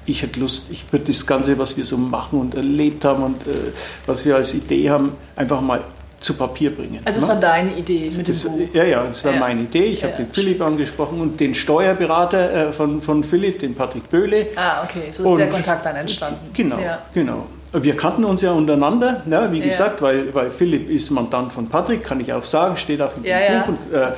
ich 0.05 0.23
hätte 0.23 0.41
Lust, 0.41 0.71
ich 0.73 0.85
würde 0.93 1.07
das 1.07 1.27
Ganze, 1.27 1.59
was 1.59 1.77
wir 1.77 1.87
so 1.87 1.97
machen 1.97 2.41
und 2.41 2.57
erlebt 2.57 3.05
haben 3.05 3.23
und 3.23 3.43
äh, 3.47 3.73
was 4.07 4.25
wir 4.25 4.35
als 4.35 4.53
Idee 4.53 4.91
haben, 4.91 5.13
einfach 5.37 5.61
mal 5.61 5.85
zu 6.23 6.35
Papier 6.35 6.75
bringen. 6.75 7.01
Also 7.05 7.19
es 7.19 7.27
ne? 7.27 7.35
war 7.35 7.41
deine 7.41 7.73
Idee 7.73 8.11
mit 8.17 8.29
dem 8.29 8.35
das, 8.35 8.45
Buch? 8.45 8.61
Ja, 8.73 8.85
ja, 8.85 9.05
das 9.05 9.25
war 9.25 9.33
ja. 9.33 9.41
meine 9.41 9.63
Idee. 9.63 9.87
Ich 9.87 10.03
ja, 10.03 10.09
habe 10.09 10.23
den 10.23 10.33
Philipp 10.33 10.63
angesprochen 10.63 11.21
und 11.21 11.41
den 11.41 11.55
Steuerberater 11.55 12.69
äh, 12.69 12.73
von, 12.73 13.03
von 13.03 13.25
Philipp, 13.25 13.61
den 13.61 13.75
Patrick 13.75 14.09
Böhle. 14.11 14.49
Ah, 14.57 14.85
okay, 14.85 15.11
so 15.11 15.25
ist 15.25 15.31
und, 15.31 15.39
der 15.39 15.49
Kontakt 15.49 15.85
dann 15.85 15.97
entstanden. 15.97 16.51
Genau, 16.55 16.79
ja. 16.79 17.01
genau. 17.13 17.47
Wir 17.75 17.97
kannten 17.97 18.25
uns 18.25 18.43
ja 18.43 18.53
untereinander, 18.53 19.23
ja, 19.27 19.51
wie 19.51 19.61
gesagt, 19.61 20.03
weil, 20.03 20.35
weil 20.35 20.51
Philipp 20.51 20.91
ist 20.91 21.11
Mandant 21.11 21.55
von 21.55 21.69
Patrick, 21.69 22.05
kann 22.05 22.21
ich 22.21 22.31
auch 22.31 22.45
sagen, 22.45 22.77
steht 22.77 23.01
auch 23.01 23.17
im 23.17 23.25
ja, 23.25 23.63
Buch. 23.63 23.69
Und, 23.69 23.95
äh, 23.95 24.13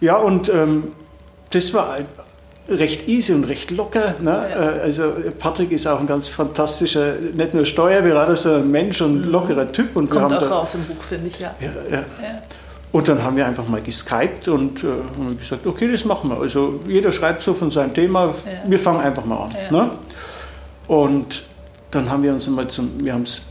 ja, 0.00 0.16
und 0.16 0.48
ähm, 0.48 0.90
das 1.50 1.72
war 1.72 1.98
recht 2.68 3.08
easy 3.08 3.32
und 3.32 3.44
recht 3.44 3.70
locker. 3.70 4.14
Ne? 4.20 4.30
Ja. 4.30 4.70
Äh, 4.70 4.80
also 4.80 5.12
Patrick 5.38 5.72
ist 5.72 5.86
auch 5.86 6.00
ein 6.00 6.06
ganz 6.06 6.28
fantastischer, 6.28 7.14
nicht 7.34 7.54
nur 7.54 7.66
Steuerberater, 7.66 8.36
sondern 8.36 8.70
Mensch 8.70 9.00
und 9.00 9.26
mhm. 9.26 9.30
lockerer 9.30 9.70
Typ. 9.70 9.96
Und 9.96 10.10
Kommt 10.10 10.32
auch 10.32 10.50
raus 10.50 10.74
im 10.74 10.84
Buch, 10.84 11.02
finde 11.02 11.28
ich, 11.28 11.40
ja. 11.40 11.54
ja, 11.60 11.68
ja. 11.90 12.04
Und 12.92 13.08
dann 13.08 13.24
haben 13.24 13.36
wir 13.36 13.44
einfach 13.44 13.66
mal 13.66 13.82
geskypt 13.82 14.46
und 14.46 14.84
äh, 14.84 14.86
haben 14.86 15.36
gesagt, 15.36 15.66
okay, 15.66 15.90
das 15.90 16.04
machen 16.04 16.30
wir. 16.30 16.40
Also 16.40 16.80
jeder 16.86 17.12
schreibt 17.12 17.42
so 17.42 17.52
von 17.52 17.70
seinem 17.70 17.92
Thema, 17.92 18.26
ja. 18.26 18.70
wir 18.70 18.78
fangen 18.78 19.00
einfach 19.00 19.24
mal 19.24 19.44
an. 19.44 19.50
Ja. 19.70 19.76
Ne? 19.76 19.90
Und 20.86 21.42
dann 21.90 22.08
haben 22.10 22.22
wir 22.22 22.32
uns 22.32 22.46
mal 22.48 22.68
zum, 22.68 23.04
wir 23.04 23.12
haben 23.12 23.22
es 23.22 23.46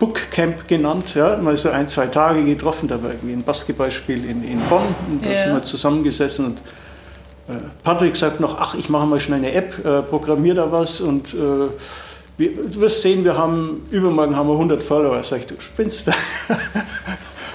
Bookcamp 0.00 0.66
genannt, 0.66 1.14
ja, 1.14 1.36
mal 1.36 1.56
so 1.56 1.68
ein, 1.68 1.86
zwei 1.86 2.06
Tage 2.06 2.42
getroffen, 2.42 2.88
da 2.88 3.02
war 3.02 3.10
irgendwie 3.10 3.34
ein 3.34 3.42
Basketballspiel 3.42 4.24
in, 4.24 4.42
in 4.42 4.58
Bonn 4.68 4.94
und 5.10 5.24
da 5.24 5.30
ja. 5.30 5.36
sind 5.36 5.52
wir 5.52 5.62
zusammengesessen 5.62 6.46
und 6.46 6.58
Patrick 7.82 8.16
sagt 8.16 8.40
noch, 8.40 8.60
ach, 8.60 8.74
ich 8.74 8.88
mache 8.88 9.06
mal 9.06 9.20
schnell 9.20 9.38
eine 9.38 9.52
App, 9.52 9.84
äh, 9.84 10.02
programmiere 10.02 10.56
da 10.56 10.72
was 10.72 11.00
und 11.00 11.34
äh, 11.34 11.68
wir, 12.36 12.50
du 12.54 12.80
wirst 12.80 13.02
sehen, 13.02 13.24
wir 13.24 13.36
haben, 13.36 13.86
übermorgen 13.90 14.34
haben 14.34 14.48
wir 14.48 14.54
100 14.54 14.82
Follower. 14.82 15.22
Sag 15.22 15.40
ich, 15.40 15.46
du 15.46 15.60
spinnst 15.60 16.08
da. 16.08 16.12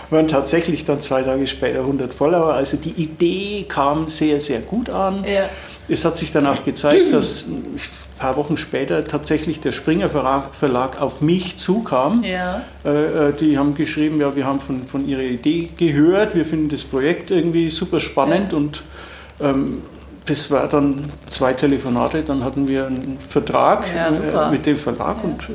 waren 0.10 0.28
tatsächlich 0.28 0.86
dann 0.86 1.02
zwei 1.02 1.24
Tage 1.24 1.48
später 1.48 1.80
100 1.80 2.14
Follower. 2.14 2.54
Also 2.54 2.78
die 2.78 2.92
Idee 2.92 3.66
kam 3.68 4.08
sehr, 4.08 4.40
sehr 4.40 4.60
gut 4.60 4.90
an. 4.90 5.24
Ja. 5.24 5.50
Es 5.88 6.06
hat 6.06 6.18
sich 6.18 6.32
dann 6.32 6.48
auch 6.48 6.64
gezeigt, 6.64 7.14
dass 7.14 7.46
ein 7.48 7.80
paar 8.18 8.38
Wochen 8.38 8.58
später 8.58 9.06
tatsächlich 9.06 9.60
der 9.60 9.72
Springer 9.72 10.10
Verlag 10.10 11.02
auf 11.02 11.22
mich 11.22 11.58
zukam. 11.58 12.24
Ja. 12.24 12.64
Äh, 12.84 13.30
äh, 13.30 13.34
die 13.34 13.58
haben 13.58 13.76
geschrieben, 13.76 14.20
ja, 14.20 14.36
wir 14.36 14.46
haben 14.46 14.60
von, 14.60 14.88
von 14.88 15.08
ihrer 15.08 15.22
Idee 15.22 15.70
gehört, 15.78 16.36
wir 16.36 16.46
finden 16.46 16.70
das 16.70 16.84
Projekt 16.84 17.32
irgendwie 17.32 17.70
super 17.70 18.00
spannend 18.00 18.52
ja. 18.52 18.58
und 18.58 18.84
ähm, 19.42 19.82
das 20.26 20.50
war 20.50 20.68
dann 20.68 21.12
zwei 21.30 21.54
Telefonate, 21.54 22.24
dann 22.24 22.44
hatten 22.44 22.68
wir 22.68 22.88
einen 22.88 23.20
Vertrag 23.20 23.86
ja, 23.96 24.48
äh, 24.48 24.52
mit 24.52 24.66
dem 24.66 24.78
Verlag 24.78 25.24
und 25.24 25.44
äh, 25.50 25.54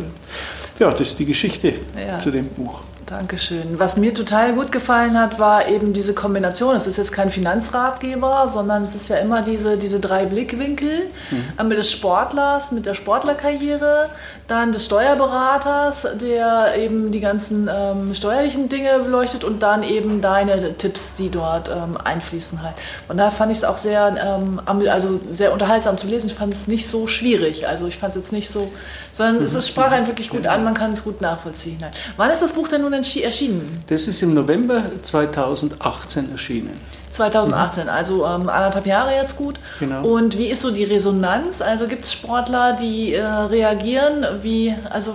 ja, 0.78 0.92
das 0.92 1.08
ist 1.08 1.18
die 1.18 1.26
Geschichte 1.26 1.74
zu 2.18 2.30
dem 2.30 2.46
Buch. 2.46 2.82
Dankeschön. 3.10 3.80
Was 3.80 3.96
mir 3.96 4.14
total 4.14 4.52
gut 4.52 4.70
gefallen 4.70 5.18
hat, 5.18 5.40
war 5.40 5.66
eben 5.66 5.92
diese 5.92 6.14
Kombination. 6.14 6.76
Es 6.76 6.86
ist 6.86 6.96
jetzt 6.96 7.10
kein 7.10 7.28
Finanzratgeber, 7.28 8.46
sondern 8.46 8.84
es 8.84 8.94
ist 8.94 9.08
ja 9.08 9.16
immer 9.16 9.42
diese, 9.42 9.76
diese 9.76 9.98
drei 9.98 10.26
Blickwinkel 10.26 11.06
mhm. 11.32 11.68
mit 11.68 11.76
des 11.76 11.90
Sportlers, 11.90 12.70
mit 12.70 12.86
der 12.86 12.94
Sportlerkarriere, 12.94 14.10
dann 14.46 14.70
des 14.70 14.84
Steuerberaters, 14.84 16.06
der 16.20 16.76
eben 16.76 17.10
die 17.10 17.18
ganzen 17.18 17.68
ähm, 17.68 18.14
steuerlichen 18.14 18.68
Dinge 18.68 19.00
beleuchtet 19.00 19.42
und 19.42 19.60
dann 19.64 19.82
eben 19.82 20.20
deine 20.20 20.76
Tipps, 20.76 21.14
die 21.14 21.30
dort 21.30 21.68
ähm, 21.68 21.96
einfließen 21.96 22.62
halt. 22.62 22.76
Und 23.08 23.16
da 23.16 23.32
fand 23.32 23.50
ich 23.50 23.58
es 23.58 23.64
auch 23.64 23.78
sehr, 23.78 24.14
ähm, 24.24 24.60
also 24.88 25.20
sehr 25.32 25.52
unterhaltsam 25.52 25.98
zu 25.98 26.06
lesen. 26.06 26.28
Ich 26.28 26.34
fand 26.34 26.54
es 26.54 26.68
nicht 26.68 26.86
so 26.86 27.08
schwierig. 27.08 27.66
Also 27.66 27.88
ich 27.88 27.98
fand 27.98 28.14
es 28.14 28.22
jetzt 28.22 28.32
nicht 28.32 28.50
so, 28.50 28.70
sondern 29.10 29.40
mhm. 29.40 29.56
es 29.56 29.66
sprach 29.66 29.90
einen 29.90 30.06
wirklich 30.06 30.30
gut 30.30 30.46
an, 30.46 30.62
man 30.62 30.74
kann 30.74 30.92
es 30.92 31.02
gut 31.02 31.20
nachvollziehen. 31.20 31.78
Halt. 31.82 31.94
Wann 32.16 32.30
ist 32.30 32.40
das 32.40 32.52
Buch 32.52 32.68
denn 32.68 32.82
nun 32.82 32.99
erschienen? 33.22 33.82
Das 33.88 34.06
ist 34.06 34.22
im 34.22 34.34
November 34.34 34.82
2018 35.02 36.32
erschienen. 36.32 36.78
2018, 37.10 37.84
mhm. 37.84 37.90
also 37.90 38.26
ähm, 38.26 38.48
anderthalb 38.48 38.86
Jahre 38.86 39.12
jetzt 39.14 39.36
gut. 39.36 39.58
Genau. 39.78 40.06
Und 40.06 40.38
wie 40.38 40.46
ist 40.46 40.60
so 40.60 40.70
die 40.70 40.84
Resonanz? 40.84 41.60
Also 41.60 41.86
gibt 41.86 42.04
es 42.04 42.12
Sportler, 42.12 42.74
die 42.74 43.14
äh, 43.14 43.24
reagieren? 43.24 44.26
Wie, 44.42 44.74
also, 44.88 45.14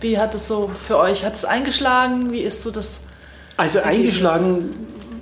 wie 0.00 0.18
hat 0.18 0.34
es 0.34 0.48
so 0.48 0.70
für 0.86 0.98
euch? 0.98 1.24
Hat 1.24 1.34
es 1.34 1.44
eingeschlagen? 1.44 2.32
Wie 2.32 2.40
ist 2.40 2.62
so 2.62 2.70
das? 2.70 2.98
Also 3.56 3.78
Ergebnis? 3.78 3.98
eingeschlagen 3.98 4.70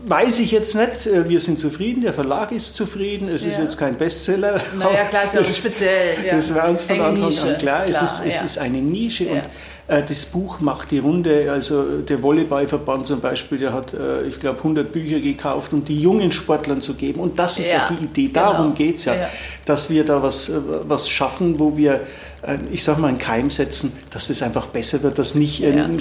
weiß 0.09 0.39
ich 0.39 0.51
jetzt 0.51 0.75
nicht. 0.75 1.07
Äh, 1.07 1.29
wir 1.29 1.41
sind 1.41 1.59
zufrieden, 1.59 2.03
der 2.03 2.15
Verlag 2.15 2.53
ist 2.53 2.75
zufrieden. 2.75 3.29
Es 3.29 3.45
ja. 3.45 3.51
ist 3.51 3.59
jetzt 3.59 3.79
kein 3.79 3.97
Bestseller. 3.97 4.61
Naja, 4.79 5.05
klar, 5.05 5.25
ist 5.25 5.35
ja 5.35 5.45
speziell. 5.55 6.25
Ja. 6.25 6.37
Das 6.37 6.55
war 6.55 6.69
uns 6.69 6.85
von 6.85 7.01
Anfang 7.01 7.27
Nische, 7.27 7.55
an 7.55 7.59
klar. 7.59 7.85
klar. 7.85 8.03
Es, 8.05 8.19
ist, 8.19 8.27
es 8.27 8.43
ist 8.43 8.59
eine 8.59 8.79
Nische 8.79 9.27
und 9.27 9.43
das 9.89 10.27
Buch 10.27 10.61
macht 10.61 10.91
die 10.91 10.99
Runde. 10.99 11.51
Also 11.51 12.01
der 12.03 12.23
Volleyballverband 12.23 13.07
zum 13.07 13.21
Beispiel, 13.21 13.59
der 13.59 13.73
hat, 13.73 13.95
äh, 13.95 14.27
ich 14.27 14.39
glaube, 14.39 14.59
100 14.59 14.93
Bücher 14.93 15.19
gekauft, 15.19 15.73
um 15.73 15.85
die 15.85 16.01
jungen 16.01 16.31
Sportlern 16.31 16.83
zu 16.83 16.95
geben. 16.95 17.21
Und 17.21 17.39
das 17.39 17.59
ist 17.59 17.71
ja, 17.71 17.89
ja 17.89 17.91
die 17.91 18.05
Idee. 18.05 18.31
Darum 18.33 18.67
genau. 18.67 18.77
geht 18.77 18.97
es 18.97 19.07
ja, 19.07 19.15
ja, 19.15 19.29
dass 19.65 19.89
wir 19.89 20.05
da 20.05 20.23
was, 20.23 20.53
was 20.87 21.09
schaffen, 21.09 21.59
wo 21.59 21.77
wir 21.77 22.03
ich 22.71 22.85
sag 22.85 22.99
mal, 22.99 23.09
einen 23.09 23.19
Keim 23.19 23.51
setzen, 23.51 23.93
dass 24.11 24.31
es 24.31 24.43
einfach 24.43 24.67
besser 24.67 25.03
wird, 25.03 25.19
dass 25.19 25.35
nicht, 25.35 25.59
ja. 25.59 25.71
ein, 25.71 26.01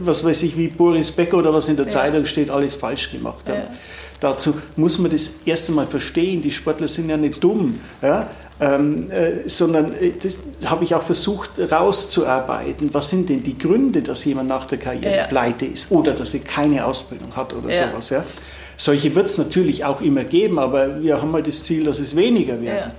was 0.00 0.22
weiß 0.22 0.42
ich, 0.42 0.58
wie 0.58 0.68
Boris 0.68 1.12
Becker 1.12 1.38
oder 1.38 1.52
was 1.54 1.66
in 1.68 1.76
der 1.76 1.86
ja. 1.86 1.92
Zeitung 1.92 2.26
steht, 2.26 2.50
alles 2.50 2.76
falsch 2.76 3.10
gemacht 3.10 3.48
haben. 3.48 3.60
Ja. 3.60 3.68
Dazu 4.20 4.54
muss 4.76 4.98
man 4.98 5.10
das 5.10 5.40
erste 5.44 5.72
Mal 5.72 5.86
verstehen, 5.86 6.42
die 6.42 6.50
Sportler 6.50 6.88
sind 6.88 7.08
ja 7.08 7.16
nicht 7.16 7.42
dumm. 7.42 7.80
Ja? 8.02 8.30
Ähm, 8.60 9.10
äh, 9.10 9.48
sondern 9.48 9.94
äh, 9.94 10.12
das 10.20 10.40
habe 10.66 10.84
ich 10.84 10.94
auch 10.94 11.02
versucht 11.02 11.50
rauszuarbeiten. 11.70 12.94
Was 12.94 13.10
sind 13.10 13.28
denn 13.28 13.42
die 13.42 13.58
Gründe, 13.58 14.02
dass 14.02 14.24
jemand 14.24 14.48
nach 14.48 14.66
der 14.66 14.78
Karriere 14.78 15.16
ja. 15.16 15.26
pleite 15.26 15.66
ist 15.66 15.90
oder 15.90 16.12
dass 16.12 16.34
er 16.34 16.40
keine 16.40 16.84
Ausbildung 16.86 17.34
hat 17.34 17.52
oder 17.52 17.70
ja. 17.70 17.88
sowas? 17.88 18.10
Ja? 18.10 18.24
Solche 18.76 19.14
wird 19.14 19.26
es 19.26 19.38
natürlich 19.38 19.84
auch 19.84 20.00
immer 20.00 20.24
geben, 20.24 20.58
aber 20.58 21.02
wir 21.02 21.20
haben 21.20 21.32
halt 21.32 21.46
das 21.46 21.64
Ziel, 21.64 21.84
dass 21.84 21.98
es 21.98 22.14
weniger 22.16 22.60
werden. 22.60 22.90
Ja. 22.90 22.94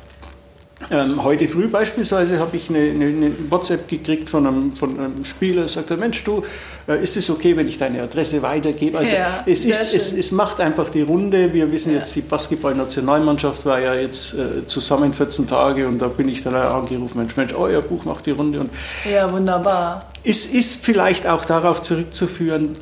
Ähm, 0.91 1.24
heute 1.24 1.48
früh 1.48 1.70
beispielsweise 1.70 2.38
habe 2.38 2.58
ich 2.58 2.70
eine, 2.70 2.79
eine, 2.79 3.05
eine, 3.05 3.32
WhatsApp 3.50 3.88
gekriegt 3.88 4.29
von 4.29 4.46
einem, 4.46 4.75
von 4.75 5.00
einem 5.00 5.24
Spieler, 5.24 5.62
der 5.62 5.67
sagt, 5.70 5.89
Mensch, 5.98 6.24
du, 6.25 6.44
äh, 6.88 7.01
ist 7.01 7.15
es 7.15 7.29
okay, 7.29 7.55
wenn 7.55 7.67
ich 7.67 7.77
deine 7.77 8.03
Adresse 8.03 8.41
weitergebe? 8.41 8.98
Also 8.98 9.15
ja, 9.15 9.44
es, 9.46 9.63
ist, 9.63 9.94
es, 9.94 10.12
es, 10.12 10.32
macht 10.34 10.60
einfach 10.60 10.89
die 10.89 11.01
Runde. 11.01 11.53
Wir 11.53 11.72
wissen 11.72 11.94
ja. 11.94 12.00
jetzt, 12.00 12.13
die 12.15 12.22
Basketball-Nationalmannschaft 12.22 13.65
war 13.65 13.79
ja 13.79 13.96
jetzt 13.96 14.34
äh, 14.34 14.67
zusammen 14.67 15.13
14 15.13 15.48
Tage 15.48 15.88
und 15.88 16.00
da 16.00 16.10
bin 16.10 16.27
ich 16.27 16.44
dann 16.44 16.55
angerufen, 16.55 17.20
Mensch, 17.20 17.38
Mensch, 17.38 17.53
euer 17.53 17.82
Buch 17.82 18.03
macht 18.03 18.25
die 18.25 18.32
Runde. 18.32 18.60
Und 18.60 18.70
ja, 19.10 19.32
wunderbar. 19.32 20.10
Es 20.25 20.46
ist 20.46 20.84
vielleicht 20.84 21.25
auch 21.25 21.46
darauf 21.46 21.82
zurückzuführen, 21.82 22.74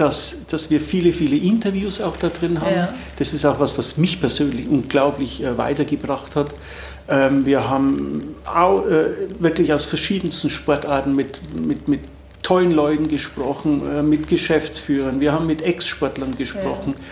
dass, 0.00 0.46
dass 0.46 0.70
wir 0.70 0.80
viele, 0.80 1.12
viele 1.12 1.36
Interviews 1.36 2.00
auch 2.00 2.16
da 2.16 2.28
drin 2.28 2.60
haben. 2.60 2.74
Ja. 2.74 2.94
Das 3.18 3.34
ist 3.34 3.44
auch 3.44 3.60
was, 3.60 3.76
was 3.76 3.98
mich 3.98 4.18
persönlich 4.18 4.66
unglaublich 4.68 5.42
äh, 5.42 5.58
weitergebracht 5.58 6.36
hat. 6.36 6.54
Ähm, 7.10 7.44
wir 7.44 7.68
haben 7.68 8.36
auch, 8.46 8.86
äh, 8.86 9.28
wirklich 9.40 9.72
aus 9.72 9.84
verschiedensten 9.84 10.48
Sportarten 10.48 11.16
mit, 11.16 11.40
mit, 11.54 11.88
mit 11.88 12.00
tollen 12.42 12.70
Leuten 12.70 13.08
gesprochen, 13.08 13.82
äh, 13.90 14.02
mit 14.02 14.28
Geschäftsführern, 14.28 15.20
wir 15.20 15.32
haben 15.32 15.46
mit 15.46 15.62
Ex-Sportlern 15.62 16.36
gesprochen. 16.36 16.94
Ja. 16.96 17.04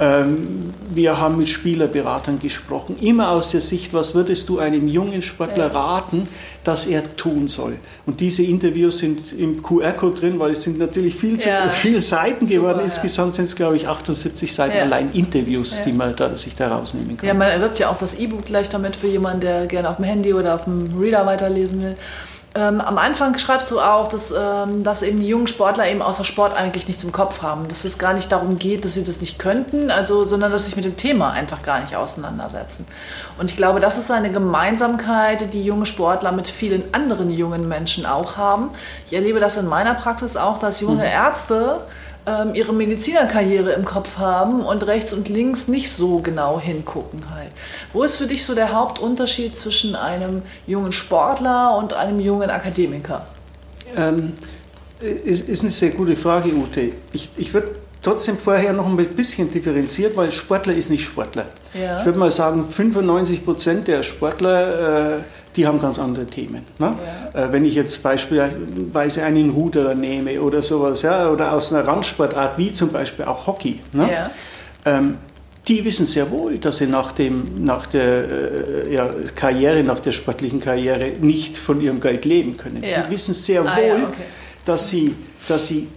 Ähm, 0.00 0.72
wir 0.90 1.18
haben 1.18 1.38
mit 1.38 1.48
Spielerberatern 1.48 2.38
gesprochen, 2.38 2.96
immer 3.00 3.30
aus 3.30 3.50
der 3.50 3.60
Sicht, 3.60 3.92
was 3.92 4.14
würdest 4.14 4.48
du 4.48 4.58
einem 4.60 4.86
jungen 4.86 5.22
Sportler 5.22 5.74
raten, 5.74 6.28
dass 6.62 6.86
er 6.86 7.16
tun 7.16 7.48
soll. 7.48 7.76
Und 8.06 8.20
diese 8.20 8.44
Interviews 8.44 8.98
sind 8.98 9.32
im 9.32 9.60
QR-Code 9.60 10.20
drin, 10.20 10.38
weil 10.38 10.52
es 10.52 10.62
sind 10.62 10.78
natürlich 10.78 11.16
viel, 11.16 11.36
ja. 11.40 11.68
viel 11.68 12.00
Seiten 12.00 12.46
geworden. 12.46 12.74
Super, 12.74 12.84
Insgesamt 12.84 13.34
sind 13.34 13.46
es, 13.46 13.56
glaube 13.56 13.76
ich, 13.76 13.88
78 13.88 14.54
Seiten 14.54 14.76
ja. 14.76 14.82
allein 14.82 15.10
Interviews, 15.12 15.82
die 15.84 15.92
man 15.92 16.14
da, 16.14 16.36
sich 16.36 16.54
da 16.54 16.68
rausnehmen 16.68 17.16
kann. 17.16 17.26
Ja, 17.26 17.34
man 17.34 17.48
erwirbt 17.48 17.80
ja 17.80 17.90
auch 17.90 17.98
das 17.98 18.14
E-Book 18.14 18.44
gleich 18.44 18.68
damit 18.68 18.94
für 18.94 19.08
jemanden, 19.08 19.40
der 19.40 19.66
gerne 19.66 19.90
auf 19.90 19.96
dem 19.96 20.04
Handy 20.04 20.32
oder 20.32 20.54
auf 20.54 20.64
dem 20.64 20.88
Reader 20.98 21.26
weiterlesen 21.26 21.82
will. 21.82 21.96
Ähm, 22.58 22.80
am 22.80 22.98
Anfang 22.98 23.38
schreibst 23.38 23.70
du 23.70 23.78
auch, 23.78 24.08
dass, 24.08 24.34
ähm, 24.36 24.82
dass 24.82 25.02
eben 25.02 25.20
die 25.20 25.28
jungen 25.28 25.46
Sportler 25.46 25.88
eben 25.88 26.02
außer 26.02 26.24
Sport 26.24 26.56
eigentlich 26.56 26.88
nichts 26.88 27.04
im 27.04 27.12
Kopf 27.12 27.40
haben. 27.40 27.68
Dass 27.68 27.84
es 27.84 27.98
gar 27.98 28.14
nicht 28.14 28.32
darum 28.32 28.58
geht, 28.58 28.84
dass 28.84 28.94
sie 28.94 29.04
das 29.04 29.20
nicht 29.20 29.38
könnten, 29.38 29.92
also, 29.92 30.24
sondern 30.24 30.50
dass 30.50 30.62
sie 30.62 30.70
sich 30.70 30.76
mit 30.76 30.84
dem 30.84 30.96
Thema 30.96 31.30
einfach 31.30 31.62
gar 31.62 31.78
nicht 31.78 31.94
auseinandersetzen. 31.94 32.84
Und 33.38 33.48
ich 33.48 33.56
glaube, 33.56 33.78
das 33.78 33.96
ist 33.96 34.10
eine 34.10 34.32
Gemeinsamkeit, 34.32 35.52
die 35.54 35.62
junge 35.62 35.86
Sportler 35.86 36.32
mit 36.32 36.48
vielen 36.48 36.92
anderen 36.92 37.30
jungen 37.30 37.68
Menschen 37.68 38.06
auch 38.06 38.36
haben. 38.36 38.70
Ich 39.06 39.12
erlebe 39.12 39.38
das 39.38 39.56
in 39.56 39.68
meiner 39.68 39.94
Praxis 39.94 40.36
auch, 40.36 40.58
dass 40.58 40.80
junge 40.80 41.04
mhm. 41.04 41.12
Ärzte 41.12 41.82
ähm, 42.28 42.54
ihre 42.54 42.72
Medizinerkarriere 42.72 43.72
im 43.72 43.84
Kopf 43.84 44.18
haben 44.18 44.60
und 44.60 44.86
rechts 44.86 45.12
und 45.12 45.28
links 45.28 45.68
nicht 45.68 45.90
so 45.90 46.18
genau 46.18 46.60
hingucken 46.60 47.30
halt. 47.32 47.50
Wo 47.92 48.02
ist 48.02 48.16
für 48.16 48.26
dich 48.26 48.44
so 48.44 48.54
der 48.54 48.72
Hauptunterschied 48.72 49.56
zwischen 49.56 49.96
einem 49.96 50.42
jungen 50.66 50.92
Sportler 50.92 51.76
und 51.78 51.94
einem 51.94 52.20
jungen 52.20 52.50
Akademiker? 52.50 53.26
Ähm, 53.96 54.34
ist, 55.00 55.48
ist 55.48 55.62
eine 55.62 55.72
sehr 55.72 55.90
gute 55.90 56.16
Frage, 56.16 56.52
Ute. 56.52 56.92
Ich, 57.12 57.30
ich 57.36 57.54
würde 57.54 57.76
trotzdem 58.02 58.36
vorher 58.36 58.72
noch 58.72 58.86
ein 58.86 58.96
bisschen 58.96 59.50
differenziert, 59.50 60.16
weil 60.16 60.30
Sportler 60.32 60.74
ist 60.74 60.90
nicht 60.90 61.04
Sportler. 61.04 61.46
Ja. 61.74 62.00
Ich 62.00 62.06
würde 62.06 62.18
mal 62.18 62.30
sagen, 62.30 62.66
95 62.66 63.44
Prozent 63.44 63.88
der 63.88 64.02
Sportler 64.02 65.18
äh, 65.18 65.22
die 65.58 65.66
haben 65.66 65.80
ganz 65.80 65.98
andere 65.98 66.26
Themen. 66.26 66.62
Ne? 66.78 66.94
Ja. 67.34 67.46
Äh, 67.46 67.52
wenn 67.52 67.64
ich 67.64 67.74
jetzt 67.74 68.00
beispielsweise 68.02 69.24
einen 69.24 69.50
Ruderer 69.50 69.94
nehme 69.94 70.40
oder 70.40 70.62
sowas, 70.62 71.02
ja, 71.02 71.30
oder 71.30 71.52
aus 71.52 71.72
einer 71.72 71.86
Randsportart 71.86 72.56
wie 72.58 72.72
zum 72.72 72.92
Beispiel 72.92 73.24
auch 73.24 73.48
Hockey, 73.48 73.80
ne? 73.92 74.08
ja. 74.10 74.30
ähm, 74.86 75.18
die 75.66 75.84
wissen 75.84 76.06
sehr 76.06 76.30
wohl, 76.30 76.58
dass 76.58 76.78
sie 76.78 76.86
nach, 76.86 77.10
dem, 77.10 77.64
nach 77.64 77.86
der 77.86 78.86
äh, 78.86 78.94
ja, 78.94 79.10
Karriere, 79.34 79.82
nach 79.82 79.98
der 79.98 80.12
sportlichen 80.12 80.60
Karriere 80.60 81.10
nicht 81.20 81.58
von 81.58 81.80
ihrem 81.80 82.00
Geld 82.00 82.24
leben 82.24 82.56
können. 82.56 82.80
Die 82.80 83.10
wissen 83.10 83.34
sehr 83.34 83.62
ah, 83.62 83.76
wohl, 83.76 84.04
okay. 84.04 84.22
dass, 84.64 84.88
sie, 84.88 85.14
dass 85.48 85.66
sie 85.66 85.88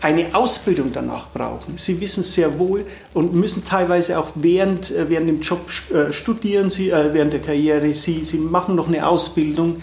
eine 0.00 0.34
Ausbildung 0.34 0.92
danach 0.92 1.28
brauchen. 1.28 1.76
Sie 1.76 2.00
wissen 2.00 2.22
sehr 2.22 2.58
wohl 2.58 2.84
und 3.12 3.34
müssen 3.34 3.64
teilweise 3.64 4.18
auch 4.18 4.30
während, 4.34 4.90
äh, 4.90 5.08
während 5.08 5.28
dem 5.28 5.40
Job 5.40 5.60
äh, 5.92 6.12
studieren, 6.12 6.70
sie, 6.70 6.90
äh, 6.90 7.12
während 7.12 7.32
der 7.32 7.40
Karriere, 7.40 7.92
sie, 7.94 8.24
sie 8.24 8.38
machen 8.38 8.74
noch 8.74 8.88
eine 8.88 9.06
Ausbildung. 9.06 9.82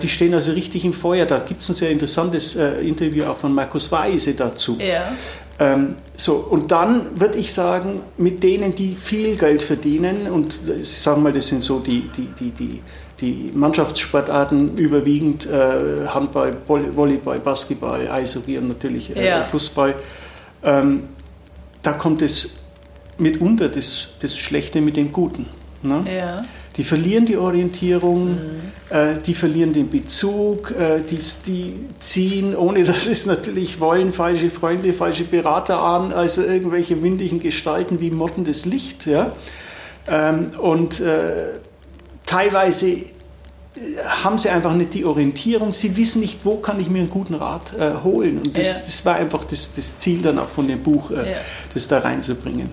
Die 0.00 0.08
stehen 0.08 0.32
also 0.32 0.52
richtig 0.52 0.84
im 0.84 0.92
Feuer. 0.92 1.26
Da 1.26 1.40
gibt 1.40 1.60
es 1.60 1.68
ein 1.68 1.74
sehr 1.74 1.90
interessantes 1.90 2.54
Interview 2.54 3.24
auch 3.24 3.36
von 3.36 3.52
Markus 3.52 3.90
Weise 3.90 4.32
dazu. 4.34 4.78
Ja. 4.78 5.10
Ähm, 5.58 5.96
so, 6.14 6.34
und 6.34 6.70
dann 6.70 7.18
würde 7.18 7.38
ich 7.38 7.52
sagen, 7.52 8.00
mit 8.16 8.44
denen, 8.44 8.76
die 8.76 8.94
viel 8.94 9.36
Geld 9.36 9.62
verdienen, 9.62 10.28
und 10.30 10.56
ich 10.80 10.88
sage 10.88 11.20
mal, 11.20 11.32
das 11.32 11.48
sind 11.48 11.64
so 11.64 11.80
die, 11.80 12.08
die, 12.16 12.28
die, 12.38 12.50
die, 12.50 12.82
die 13.22 13.50
Mannschaftssportarten 13.54 14.76
überwiegend 14.76 15.46
äh, 15.46 16.08
Handball, 16.08 16.54
Volleyball, 16.66 17.38
Basketball, 17.38 18.08
Eishockey 18.08 18.58
und 18.58 18.68
natürlich 18.68 19.16
äh, 19.16 19.26
ja. 19.26 19.44
Fußball. 19.44 19.94
Ähm, 20.64 21.04
da 21.80 21.92
kommt 21.92 22.20
es 22.20 22.56
mitunter 23.18 23.68
das, 23.68 24.08
das 24.20 24.36
Schlechte 24.36 24.80
mit 24.80 24.96
dem 24.96 25.12
Guten. 25.12 25.46
Ne? 25.82 26.04
Ja. 26.14 26.44
Die 26.76 26.84
verlieren 26.84 27.26
die 27.26 27.36
Orientierung, 27.36 28.30
mhm. 28.30 28.36
äh, 28.90 29.14
die 29.24 29.34
verlieren 29.34 29.72
den 29.72 29.90
Bezug, 29.90 30.70
äh, 30.70 31.00
die, 31.00 31.18
die, 31.46 31.74
ziehen, 31.98 32.56
ohne 32.56 32.82
dass 32.84 33.06
es 33.06 33.26
natürlich 33.26 33.78
wollen, 33.78 34.10
falsche 34.10 34.50
Freunde, 34.50 34.92
falsche 34.92 35.24
Berater 35.24 35.80
an, 35.80 36.12
also 36.12 36.42
irgendwelche 36.42 37.02
windigen 37.02 37.40
Gestalten 37.40 38.00
wie 38.00 38.10
Motten 38.10 38.44
des 38.44 38.64
Licht. 38.64 39.06
Ja? 39.06 39.32
Ähm, 40.08 40.50
und 40.58 41.00
äh, 41.00 41.60
teilweise 42.32 42.88
äh, 42.88 43.04
haben 44.22 44.38
sie 44.38 44.48
einfach 44.48 44.74
nicht 44.74 44.94
die 44.94 45.04
Orientierung, 45.04 45.72
sie 45.72 45.96
wissen 45.96 46.20
nicht, 46.20 46.44
wo 46.44 46.56
kann 46.56 46.80
ich 46.80 46.88
mir 46.88 47.00
einen 47.00 47.10
guten 47.10 47.34
Rat 47.34 47.72
äh, 47.78 47.92
holen. 48.02 48.38
Und 48.38 48.56
das, 48.56 48.68
ja. 48.68 48.80
das, 48.84 49.04
war 49.04 49.16
einfach 49.16 49.44
das, 49.44 49.74
das, 49.74 49.98
Ziel 49.98 50.22
dann 50.22 50.38
auch 50.38 50.48
von 50.48 50.66
dem 50.66 50.82
Buch, 50.82 51.10
äh, 51.10 51.32
ja. 51.32 51.36
das 51.74 51.88
da 51.88 51.98
reinzubringen. 51.98 52.70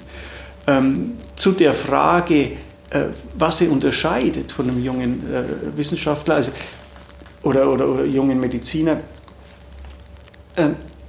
Ähm, 0.68 1.18
zu 1.36 1.52
der 1.52 1.74
Frage, 1.74 2.52
äh, 2.92 3.06
was 3.36 3.60
sie 3.60 3.68
unterscheidet 3.68 4.52
von 4.52 4.70
einem 4.70 4.84
jungen 4.84 5.24
äh, 5.34 5.78
Wissenschaftler 5.78 6.36
also, 6.36 6.52
oder, 7.44 7.72
oder, 7.72 7.88
oder 7.88 8.06
jungen 8.06 8.40
Mediziner. 8.40 9.00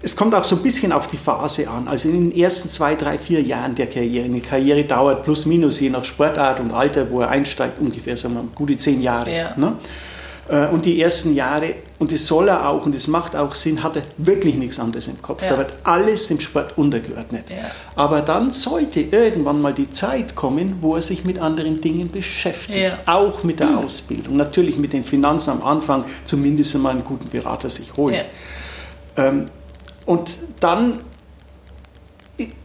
Es 0.02 0.16
kommt 0.16 0.34
auch 0.34 0.44
so 0.44 0.56
ein 0.56 0.62
bisschen 0.62 0.92
auf 0.92 1.08
die 1.08 1.18
Phase 1.18 1.68
an. 1.68 1.86
Also 1.86 2.08
in 2.08 2.30
den 2.30 2.38
ersten 2.38 2.70
zwei, 2.70 2.94
drei, 2.94 3.18
vier 3.18 3.42
Jahren 3.42 3.74
der 3.74 3.86
Karriere. 3.86 4.24
Eine 4.24 4.40
Karriere 4.40 4.84
dauert 4.84 5.24
plus 5.24 5.44
minus 5.44 5.80
je 5.80 5.90
nach 5.90 6.04
Sportart 6.04 6.60
und 6.60 6.70
Alter, 6.70 7.10
wo 7.10 7.20
er 7.20 7.28
einsteigt, 7.28 7.78
ungefähr 7.78 8.16
sagen 8.16 8.34
wir, 8.34 8.44
gute 8.54 8.76
zehn 8.78 9.02
Jahre. 9.02 9.30
Ja. 9.30 9.54
Ne? 9.56 9.74
Äh, 10.50 10.66
und 10.68 10.84
die 10.84 11.00
ersten 11.00 11.34
Jahre, 11.34 11.74
und 11.98 12.12
das 12.12 12.26
soll 12.26 12.48
er 12.48 12.68
auch 12.68 12.84
und 12.84 12.94
das 12.94 13.06
macht 13.06 13.36
auch 13.36 13.54
Sinn, 13.54 13.82
hat 13.82 13.96
er 13.96 14.02
wirklich 14.16 14.56
nichts 14.56 14.80
anderes 14.80 15.06
im 15.06 15.20
Kopf. 15.22 15.42
Ja. 15.42 15.50
Da 15.50 15.58
wird 15.58 15.74
alles 15.84 16.28
dem 16.28 16.40
Sport 16.40 16.76
untergeordnet. 16.76 17.44
Ja. 17.48 17.70
Aber 17.94 18.22
dann 18.22 18.50
sollte 18.50 19.00
irgendwann 19.00 19.62
mal 19.62 19.72
die 19.72 19.90
Zeit 19.90 20.34
kommen, 20.34 20.78
wo 20.80 20.96
er 20.96 21.02
sich 21.02 21.24
mit 21.24 21.38
anderen 21.38 21.80
Dingen 21.80 22.10
beschäftigt. 22.10 22.78
Ja. 22.78 22.98
Auch 23.06 23.44
mit 23.44 23.60
der 23.60 23.68
mhm. 23.68 23.78
Ausbildung. 23.78 24.36
Natürlich 24.36 24.76
mit 24.78 24.92
den 24.92 25.04
Finanzen 25.04 25.50
am 25.50 25.62
Anfang, 25.62 26.04
zumindest 26.24 26.74
einmal 26.74 26.92
einen 26.92 27.04
guten 27.04 27.28
Berater 27.28 27.70
sich 27.70 27.92
holen. 27.96 28.24
Ähm, 29.16 29.46
und 30.06 30.30
dann 30.60 31.00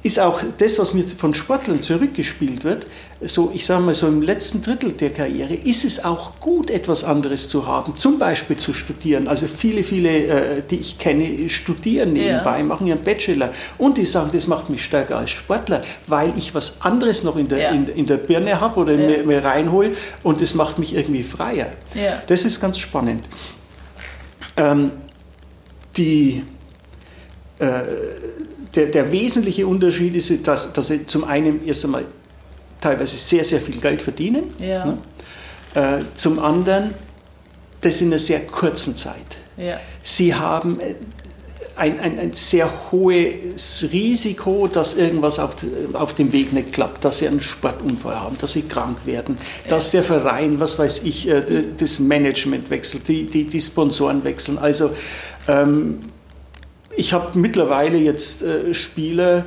ist 0.03 0.19
auch 0.19 0.41
das, 0.57 0.79
was 0.79 0.93
mir 0.93 1.03
von 1.03 1.33
Sportlern 1.33 1.81
zurückgespielt 1.81 2.63
wird, 2.63 2.87
so 3.21 3.51
ich 3.53 3.65
sage 3.65 3.83
mal 3.83 3.93
so 3.93 4.07
im 4.07 4.21
letzten 4.21 4.61
Drittel 4.61 4.93
der 4.93 5.09
Karriere, 5.09 5.53
ist 5.53 5.83
es 5.83 6.03
auch 6.05 6.39
gut, 6.39 6.69
etwas 6.69 7.03
anderes 7.03 7.49
zu 7.49 7.67
haben, 7.67 7.97
zum 7.97 8.17
Beispiel 8.17 8.55
zu 8.55 8.73
studieren. 8.73 9.27
Also 9.27 9.47
viele, 9.47 9.83
viele, 9.83 10.09
äh, 10.09 10.63
die 10.69 10.77
ich 10.77 10.97
kenne, 10.97 11.49
studieren 11.49 12.13
nebenbei, 12.13 12.59
ja. 12.59 12.63
machen 12.63 12.87
ihren 12.87 13.01
Bachelor 13.01 13.51
und 13.77 13.97
die 13.97 14.05
sagen, 14.05 14.29
das 14.31 14.47
macht 14.47 14.69
mich 14.69 14.83
stärker 14.83 15.17
als 15.17 15.31
Sportler, 15.31 15.81
weil 16.07 16.33
ich 16.37 16.53
was 16.55 16.81
anderes 16.81 17.23
noch 17.23 17.35
in 17.35 17.49
der, 17.49 17.59
ja. 17.59 17.69
in, 17.71 17.87
in, 17.87 18.05
der 18.05 18.17
Birne 18.17 18.61
habe 18.61 18.79
oder 18.79 18.93
ja. 18.93 19.07
mir, 19.07 19.23
mir 19.23 19.43
reinhole 19.43 19.91
und 20.23 20.39
das 20.39 20.53
macht 20.53 20.79
mich 20.79 20.95
irgendwie 20.95 21.23
freier. 21.23 21.67
Das 22.27 22.45
ist 22.45 22.61
ganz 22.61 22.77
spannend. 22.77 23.25
Ähm, 24.57 24.91
die 25.97 26.43
der, 27.57 28.85
der, 28.88 29.12
wesentliche 29.12 29.65
Unterschied 29.65 30.15
ist, 30.15 30.47
dass, 30.47 30.74
dass 30.74 30.88
sie 30.88 31.05
zum 31.07 31.24
einen 31.24 31.65
erst 31.65 31.85
einmal 31.85 32.05
teilweise 32.81 33.17
sehr, 33.17 33.43
sehr 33.43 33.62
viel 33.62 33.79
Geld 33.79 34.01
verdienen. 34.01 34.53
Ja. 34.59 34.85
Ne? 34.85 34.97
Äh, 35.74 36.15
zum 36.15 36.39
anderen, 36.39 36.94
das 37.81 38.01
in 38.01 38.07
einer 38.07 38.20
sehr 38.20 38.41
kurzen 38.41 38.96
Zeit. 38.96 39.15
Ja. 39.57 39.79
Sie 40.03 40.33
haben 40.33 40.79
äh, 40.79 40.96
ein, 41.75 42.00
ein, 42.00 42.20
ein, 42.20 42.33
sehr 42.33 42.70
hohes 42.91 43.87
Risiko, 43.91 44.68
dass 44.68 44.96
irgendwas 44.96 45.39
auf, 45.39 45.55
auf 45.94 46.13
dem 46.13 46.31
Weg 46.31 46.53
nicht 46.53 46.72
klappt, 46.72 47.03
dass 47.03 47.20
sie 47.20 47.27
einen 47.27 47.41
Sportunfall 47.41 48.20
haben, 48.20 48.37
dass 48.39 48.53
sie 48.53 48.61
krank 48.61 49.00
werden, 49.05 49.37
ja. 49.65 49.72
dass 49.72 49.91
der 49.91 50.03
Verein, 50.03 50.59
was 50.59 50.79
weiß 50.79 51.03
ich, 51.03 51.27
äh, 51.27 51.44
das 51.77 52.00
Management 52.00 52.70
wechselt, 52.70 53.07
die, 53.07 53.25
die, 53.25 53.46
die 53.46 53.61
Sponsoren 53.61 54.24
wechseln. 54.24 54.57
Also 54.57 54.91
ähm, 55.48 56.00
ich 56.98 57.14
habe 57.14 57.38
mittlerweile 57.38 57.98
jetzt 57.98 58.42
äh, 58.42 58.74
Spieler, 58.74 59.46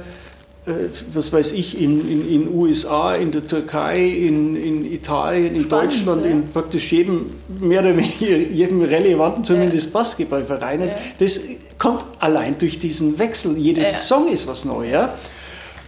äh, 0.66 0.72
was 1.12 1.32
weiß 1.32 1.52
ich, 1.52 1.80
in 1.80 2.06
den 2.06 2.54
USA, 2.54 3.14
in 3.14 3.32
der 3.32 3.46
Türkei, 3.46 4.06
in, 4.06 4.54
in 4.54 4.84
Italien, 4.84 5.54
in 5.54 5.64
Spannend, 5.64 5.92
Deutschland, 5.92 6.24
ja. 6.24 6.30
in 6.30 6.52
praktisch 6.52 6.92
jedem, 6.92 7.26
mehr 7.58 7.80
oder 7.80 7.96
weniger 7.96 8.36
jedem 8.36 8.82
relevanten, 8.82 9.44
zumindest 9.44 9.86
ja. 9.86 10.00
Basketballverein. 10.00 10.80
Ja. 10.80 10.94
Das 11.18 11.40
kommt 11.78 12.04
allein 12.18 12.58
durch 12.58 12.78
diesen 12.78 13.18
Wechsel. 13.18 13.56
Jede 13.56 13.80
ja. 13.80 13.86
Saison 13.86 14.28
ist 14.28 14.46
was 14.46 14.64
Neues. 14.64 15.08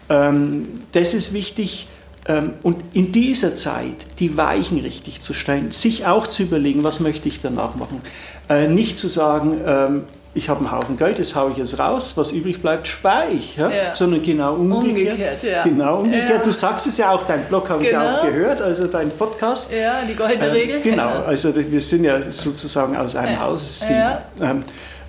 Ähm, 0.09 0.81
das 0.92 1.14
ist 1.14 1.35
wichtig. 1.35 1.88
Ähm, 2.27 2.55
und 2.62 2.77
in 2.92 3.12
dieser 3.12 3.55
Zeit 3.57 3.96
die 4.18 4.37
Weichen 4.37 4.79
richtig 4.81 5.20
zu 5.20 5.33
stellen, 5.33 5.70
sich 5.70 6.07
auch 6.07 6.27
zu 6.27 6.42
überlegen, 6.42 6.85
was 6.85 7.01
möchte 7.01 7.29
ich 7.29 7.40
danach 7.40 7.77
machen. 7.77 8.03
Äh, 8.49 8.68
nicht 8.68 8.99
zu 8.99 9.09
sagen, 9.09 9.61
ähm, 9.64 10.03
ich 10.32 10.48
habe 10.48 10.60
einen 10.60 10.70
Haufen 10.70 10.96
Geld, 10.96 11.18
das 11.18 11.34
haue 11.34 11.50
ich 11.50 11.56
jetzt 11.56 11.78
raus, 11.78 12.12
was 12.16 12.30
übrig 12.30 12.62
bleibt, 12.62 12.86
spare 12.86 13.30
ich. 13.30 13.56
Ja? 13.56 13.68
Ja. 13.68 13.94
Sondern 13.94 14.22
genau 14.22 14.54
umgekehrt. 14.54 15.12
umgekehrt 15.12 15.42
ja. 15.42 15.62
Genau 15.64 16.00
umgekehrt. 16.00 16.46
Du 16.46 16.52
sagst 16.52 16.86
es 16.86 16.98
ja 16.98 17.10
auch, 17.10 17.24
dein 17.24 17.44
Blog 17.46 17.68
habe 17.68 17.84
genau. 17.84 18.00
ich 18.00 18.18
auch 18.18 18.22
gehört, 18.22 18.60
also 18.60 18.86
dein 18.86 19.10
Podcast. 19.10 19.72
Ja, 19.72 20.02
die 20.08 20.14
goldene 20.14 20.46
ähm, 20.46 20.52
Regel. 20.52 20.80
Genau, 20.82 21.08
also 21.08 21.52
wir 21.54 21.80
sind 21.80 22.04
ja 22.04 22.22
sozusagen 22.22 22.96
aus 22.96 23.16
einem 23.16 23.40
Haus. 23.40 23.88
Ähm, 24.40 24.62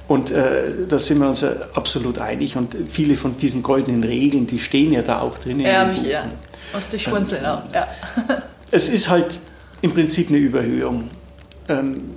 und 0.08 0.32
äh, 0.32 0.64
da 0.90 1.00
sind 1.00 1.20
wir 1.20 1.30
uns 1.30 1.46
absolut 1.74 2.18
einig 2.18 2.58
und 2.58 2.76
viele 2.90 3.16
von 3.16 3.38
diesen 3.38 3.62
goldenen 3.64 4.04
Regeln, 4.04 4.48
die 4.48 4.60
stehen 4.60 4.92
ja 4.92 5.04
da 5.04 5.22
auch 5.22 5.38
drin. 5.38 5.60
Ja, 5.60 5.86
mich, 5.86 6.04
ja. 6.04 6.26
Musste 6.74 6.96
ich 6.96 7.04
schmunzeln 7.04 7.44
ähm, 7.46 7.50
auch, 7.50 7.62
ja. 7.74 7.88
Es 8.72 8.90
ist 8.90 9.10
halt 9.10 9.40
im 9.82 9.94
Prinzip 9.94 10.30
eine 10.30 10.38
Überhöhung. 10.38 11.10
Ähm, 11.70 12.16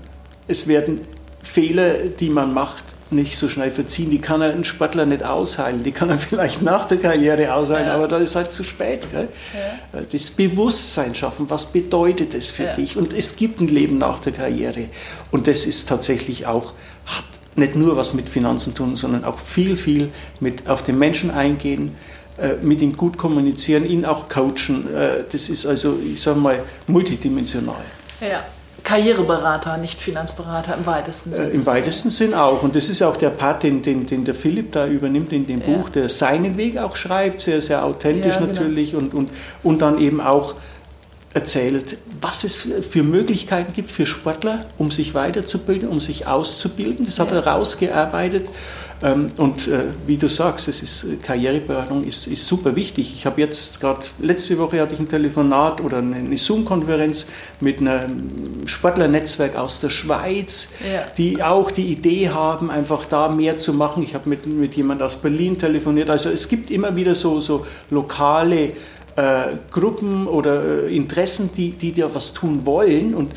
es 0.48 0.66
werden 0.66 1.00
Fehler, 1.42 1.98
die 2.08 2.30
man 2.30 2.52
macht, 2.52 2.84
nicht 3.14 3.36
so 3.36 3.48
schnell 3.48 3.70
verziehen. 3.70 4.10
Die 4.10 4.20
kann 4.20 4.42
ein 4.42 4.64
Sportler 4.64 5.06
nicht 5.06 5.24
ausheilen. 5.24 5.82
Die 5.82 5.92
kann 5.92 6.10
er 6.10 6.18
vielleicht 6.30 6.62
nach 6.62 6.84
der 6.86 6.98
Karriere 6.98 7.54
ausheilen, 7.54 7.86
ja. 7.86 7.94
aber 7.94 8.08
da 8.08 8.18
ist 8.18 8.36
halt 8.36 8.52
zu 8.52 8.64
spät. 8.64 9.00
Ja. 9.12 10.00
Das 10.10 10.30
Bewusstsein 10.30 11.14
schaffen, 11.14 11.48
was 11.48 11.66
bedeutet 11.66 12.34
es 12.34 12.50
für 12.50 12.64
ja. 12.64 12.74
dich? 12.74 12.96
Und 12.96 13.12
es 13.12 13.36
gibt 13.36 13.60
ein 13.60 13.68
Leben 13.68 13.98
nach 13.98 14.20
der 14.20 14.32
Karriere. 14.32 14.88
Und 15.30 15.46
das 15.46 15.66
ist 15.66 15.88
tatsächlich 15.88 16.46
auch, 16.46 16.72
hat 17.06 17.24
nicht 17.56 17.76
nur 17.76 17.96
was 17.96 18.14
mit 18.14 18.28
Finanzen 18.28 18.74
tun, 18.74 18.96
sondern 18.96 19.24
auch 19.24 19.38
viel, 19.38 19.76
viel 19.76 20.10
mit 20.40 20.68
auf 20.68 20.82
den 20.82 20.98
Menschen 20.98 21.30
eingehen, 21.30 21.94
äh, 22.36 22.54
mit 22.62 22.82
ihm 22.82 22.96
gut 22.96 23.16
kommunizieren, 23.16 23.84
ihn 23.84 24.04
auch 24.04 24.28
coachen. 24.28 24.92
Äh, 24.92 25.24
das 25.30 25.48
ist 25.48 25.66
also, 25.66 25.98
ich 26.04 26.20
sage 26.20 26.40
mal, 26.40 26.62
multidimensional. 26.86 27.84
Ja. 28.20 28.42
Karriereberater, 28.84 29.78
nicht 29.78 30.00
Finanzberater 30.00 30.76
im 30.76 30.86
weitesten 30.86 31.32
Sinn. 31.32 31.50
Äh, 31.50 31.54
Im 31.54 31.66
weitesten 31.66 32.10
Sinn 32.10 32.34
auch. 32.34 32.62
Und 32.62 32.76
das 32.76 32.90
ist 32.90 33.02
auch 33.02 33.16
der 33.16 33.30
Part, 33.30 33.62
den, 33.62 33.82
den, 33.82 34.06
den 34.06 34.24
der 34.24 34.34
Philipp 34.34 34.72
da 34.72 34.86
übernimmt 34.86 35.32
in 35.32 35.46
dem 35.46 35.60
ja. 35.60 35.66
Buch, 35.66 35.88
der 35.88 36.08
seinen 36.10 36.56
Weg 36.58 36.78
auch 36.78 36.94
schreibt, 36.94 37.40
sehr, 37.40 37.62
sehr 37.62 37.84
authentisch 37.84 38.34
ja, 38.34 38.40
genau. 38.40 38.52
natürlich 38.52 38.94
und, 38.94 39.14
und, 39.14 39.30
und 39.62 39.80
dann 39.80 39.98
eben 39.98 40.20
auch 40.20 40.54
erzählt, 41.32 41.98
was 42.20 42.44
es 42.44 42.54
für 42.54 43.02
Möglichkeiten 43.02 43.72
gibt 43.72 43.90
für 43.90 44.06
Sportler, 44.06 44.66
um 44.78 44.90
sich 44.90 45.14
weiterzubilden, 45.14 45.88
um 45.88 46.00
sich 46.00 46.26
auszubilden. 46.26 47.06
Das 47.06 47.18
hat 47.18 47.32
er 47.32 47.46
rausgearbeitet. 47.46 48.48
Ähm, 49.02 49.28
und 49.36 49.66
äh, 49.68 49.80
wie 50.06 50.16
du 50.16 50.28
sagst, 50.28 50.68
es 50.68 50.82
ist, 50.82 51.04
äh, 51.04 51.16
Karriereberatung 51.16 52.04
ist, 52.04 52.26
ist 52.26 52.46
super 52.46 52.76
wichtig. 52.76 53.12
Ich 53.14 53.26
habe 53.26 53.40
jetzt 53.40 53.80
gerade, 53.80 54.02
letzte 54.20 54.58
Woche 54.58 54.80
hatte 54.80 54.94
ich 54.94 55.00
ein 55.00 55.08
Telefonat 55.08 55.80
oder 55.80 55.98
eine 55.98 56.36
Zoom-Konferenz 56.36 57.28
mit 57.60 57.80
einem 57.80 58.66
Sportlernetzwerk 58.66 59.56
aus 59.56 59.80
der 59.80 59.90
Schweiz, 59.90 60.74
ja. 60.80 61.02
die 61.18 61.42
auch 61.42 61.70
die 61.70 61.86
Idee 61.86 62.30
haben, 62.30 62.70
einfach 62.70 63.04
da 63.04 63.28
mehr 63.28 63.58
zu 63.58 63.74
machen. 63.74 64.02
Ich 64.02 64.14
habe 64.14 64.28
mit, 64.28 64.46
mit 64.46 64.74
jemand 64.74 65.02
aus 65.02 65.16
Berlin 65.16 65.58
telefoniert. 65.58 66.08
Also 66.10 66.30
es 66.30 66.48
gibt 66.48 66.70
immer 66.70 66.96
wieder 66.96 67.14
so, 67.14 67.40
so 67.40 67.66
lokale 67.90 68.72
äh, 69.16 69.56
Gruppen 69.70 70.26
oder 70.26 70.86
äh, 70.86 70.96
Interessen, 70.96 71.50
die, 71.56 71.72
die 71.72 71.92
da 71.92 72.12
was 72.12 72.32
tun 72.34 72.64
wollen. 72.64 73.14
Und 73.14 73.32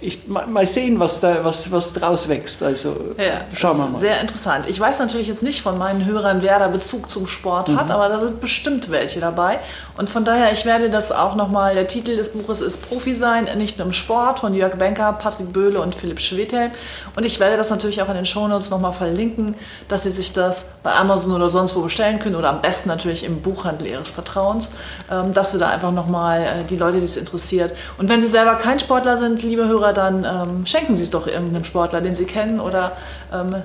ich, 0.00 0.28
mal 0.28 0.66
sehen, 0.66 0.98
was, 1.00 1.20
da, 1.20 1.44
was, 1.44 1.70
was 1.70 1.94
draus 1.94 2.28
wächst. 2.28 2.62
Also 2.62 3.14
ja, 3.16 3.42
schauen 3.56 3.78
wir 3.78 3.86
mal. 3.86 4.00
Sehr 4.00 4.20
interessant. 4.20 4.66
Ich 4.68 4.78
weiß 4.78 4.98
natürlich 4.98 5.28
jetzt 5.28 5.42
nicht 5.42 5.62
von 5.62 5.78
meinen 5.78 6.04
Hörern, 6.04 6.42
wer 6.42 6.58
da 6.58 6.68
Bezug 6.68 7.10
zum 7.10 7.26
Sport 7.26 7.68
mhm. 7.68 7.80
hat, 7.80 7.90
aber 7.90 8.08
da 8.08 8.18
sind 8.18 8.40
bestimmt 8.40 8.90
welche 8.90 9.20
dabei. 9.20 9.60
Und 9.96 10.10
von 10.10 10.24
daher, 10.24 10.52
ich 10.52 10.64
werde 10.64 10.90
das 10.90 11.12
auch 11.12 11.34
nochmal, 11.34 11.74
der 11.74 11.86
Titel 11.86 12.16
des 12.16 12.32
Buches 12.32 12.60
ist 12.60 12.88
Profi 12.88 13.14
sein, 13.14 13.48
nicht 13.56 13.78
nur 13.78 13.86
im 13.86 13.92
Sport, 13.92 14.40
von 14.40 14.54
Jörg 14.54 14.76
Benker, 14.76 15.12
Patrick 15.12 15.52
Böhle 15.52 15.80
und 15.80 15.94
Philipp 15.94 16.20
Schwedhelm. 16.20 16.70
Und 17.16 17.24
ich 17.24 17.40
werde 17.40 17.56
das 17.56 17.70
natürlich 17.70 18.00
auch 18.02 18.08
in 18.08 18.14
den 18.14 18.26
Shownotes 18.26 18.70
nochmal 18.70 18.92
verlinken, 18.92 19.54
dass 19.88 20.04
Sie 20.04 20.10
sich 20.10 20.32
das 20.32 20.66
bei 20.82 20.92
Amazon 20.92 21.32
oder 21.32 21.50
sonst 21.50 21.74
wo 21.76 21.82
bestellen 21.82 22.18
können 22.18 22.36
oder 22.36 22.50
am 22.50 22.60
besten 22.60 22.88
natürlich 22.88 23.24
im 23.24 23.40
Buchhandel 23.40 23.88
Ihres 23.88 24.10
Vertrauens, 24.10 24.68
ähm, 25.10 25.32
dass 25.32 25.52
wir 25.52 25.60
da 25.60 25.68
einfach 25.68 25.92
nochmal 25.92 26.42
äh, 26.42 26.64
die 26.64 26.76
Leute, 26.76 26.98
die 26.98 27.04
es 27.04 27.16
interessiert. 27.16 27.72
Und 27.98 28.08
wenn 28.08 28.20
Sie 28.20 28.26
selber 28.26 28.54
kein 28.54 28.78
Sportler 28.78 29.16
sind, 29.16 29.42
liebe 29.48 29.66
Hörer, 29.66 29.92
dann 29.92 30.24
ähm, 30.24 30.66
schenken 30.66 30.94
Sie 30.94 31.02
es 31.02 31.10
doch 31.10 31.26
irgendeinem 31.26 31.64
Sportler, 31.64 32.00
den 32.00 32.14
Sie 32.14 32.24
kennen 32.24 32.60
oder 32.60 32.96
ähm, 33.32 33.56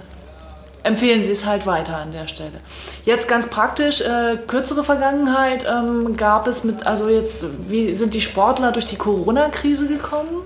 empfehlen 0.84 1.24
Sie 1.24 1.32
es 1.32 1.46
halt 1.46 1.66
weiter 1.66 1.98
an 1.98 2.12
der 2.12 2.28
Stelle. 2.28 2.60
Jetzt 3.06 3.28
ganz 3.28 3.48
praktisch, 3.48 4.02
äh, 4.02 4.38
kürzere 4.48 4.84
Vergangenheit 4.84 5.66
ähm, 5.70 6.16
gab 6.16 6.48
es 6.48 6.64
mit, 6.64 6.86
also 6.86 7.10
jetzt, 7.10 7.46
wie 7.68 7.94
sind 7.94 8.14
die 8.14 8.22
Sportler 8.22 8.72
durch 8.72 8.86
die 8.86 8.98
Corona-Krise 8.98 9.88
gekommen? 9.88 10.44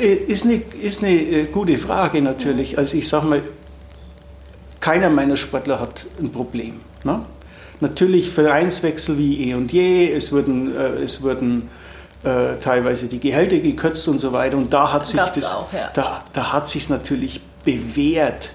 Äh, 0.00 0.14
ist 0.14 0.44
eine, 0.44 0.62
ist 0.80 1.02
eine 1.02 1.12
äh, 1.12 1.44
gute 1.44 1.78
Frage 1.78 2.22
natürlich. 2.22 2.78
Also 2.78 2.96
ich 2.96 3.08
sage 3.08 3.26
mal, 3.26 3.42
keiner 4.80 5.10
meiner 5.10 5.36
Sportler 5.36 5.80
hat 5.80 6.06
ein 6.20 6.30
Problem. 6.32 6.80
Ne? 7.04 7.24
Natürlich 7.80 8.30
Vereinswechsel 8.30 9.18
wie 9.18 9.48
eh 9.48 9.54
und 9.54 9.72
je, 9.72 10.12
es 10.12 10.32
wurden, 10.32 10.74
äh, 10.74 11.02
es 11.02 11.22
wurden 11.22 11.68
äh, 12.24 12.56
teilweise 12.60 13.06
die 13.06 13.18
Gehälter 13.18 13.58
gekürzt 13.58 14.06
und 14.08 14.18
so 14.18 14.32
weiter. 14.32 14.56
Und 14.56 14.72
da 14.72 14.92
hat 14.92 15.06
sich 15.06 15.18
das, 15.18 15.44
auch, 15.44 15.72
ja. 15.72 15.90
da, 15.94 16.24
da 16.32 16.52
hat 16.52 16.68
sich 16.68 16.88
natürlich 16.88 17.40
bewährt, 17.64 18.52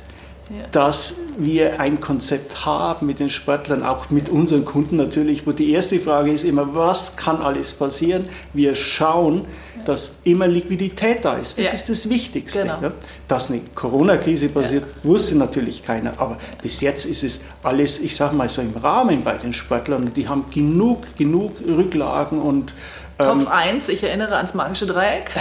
ja. 0.49 0.65
dass 0.71 1.15
wir 1.37 1.79
ein 1.79 1.99
Konzept 1.99 2.65
haben 2.65 3.05
mit 3.05 3.19
den 3.19 3.29
Sportlern, 3.29 3.83
auch 3.83 4.09
mit 4.09 4.29
unseren 4.29 4.63
Kunden 4.63 4.95
natürlich, 4.95 5.45
wo 5.45 5.51
die 5.51 5.71
erste 5.71 5.99
Frage 5.99 6.31
ist 6.31 6.45
immer, 6.45 6.75
was 6.75 7.17
kann 7.17 7.41
alles 7.41 7.73
passieren? 7.73 8.29
Wir 8.53 8.75
schauen, 8.75 9.45
ja. 9.75 9.83
dass 9.83 10.19
immer 10.23 10.47
Liquidität 10.47 11.25
da 11.25 11.33
ist. 11.33 11.57
Das 11.57 11.65
ja. 11.65 11.73
ist 11.73 11.89
das 11.89 12.09
Wichtigste. 12.09 12.61
Genau. 12.61 12.93
Dass 13.27 13.51
eine 13.51 13.59
Corona-Krise 13.75 14.47
passiert, 14.47 14.85
wusste 15.03 15.37
natürlich 15.37 15.83
keiner. 15.83 16.13
Aber 16.19 16.37
bis 16.63 16.79
jetzt 16.79 17.05
ist 17.05 17.23
es 17.23 17.41
alles, 17.63 17.99
ich 17.99 18.15
sage 18.15 18.33
mal 18.33 18.47
so 18.47 18.61
im 18.61 18.77
Rahmen 18.77 19.23
bei 19.23 19.35
den 19.35 19.51
Sportlern. 19.51 20.13
Die 20.15 20.29
haben 20.29 20.45
genug, 20.51 21.17
genug 21.17 21.57
Rücklagen 21.67 22.39
und 22.39 22.71
Top 23.17 23.41
ähm, 23.41 23.47
1, 23.47 23.89
ich 23.89 24.03
erinnere 24.03 24.35
ans 24.35 24.53
magische 24.53 24.85
Dreieck. 24.85 25.31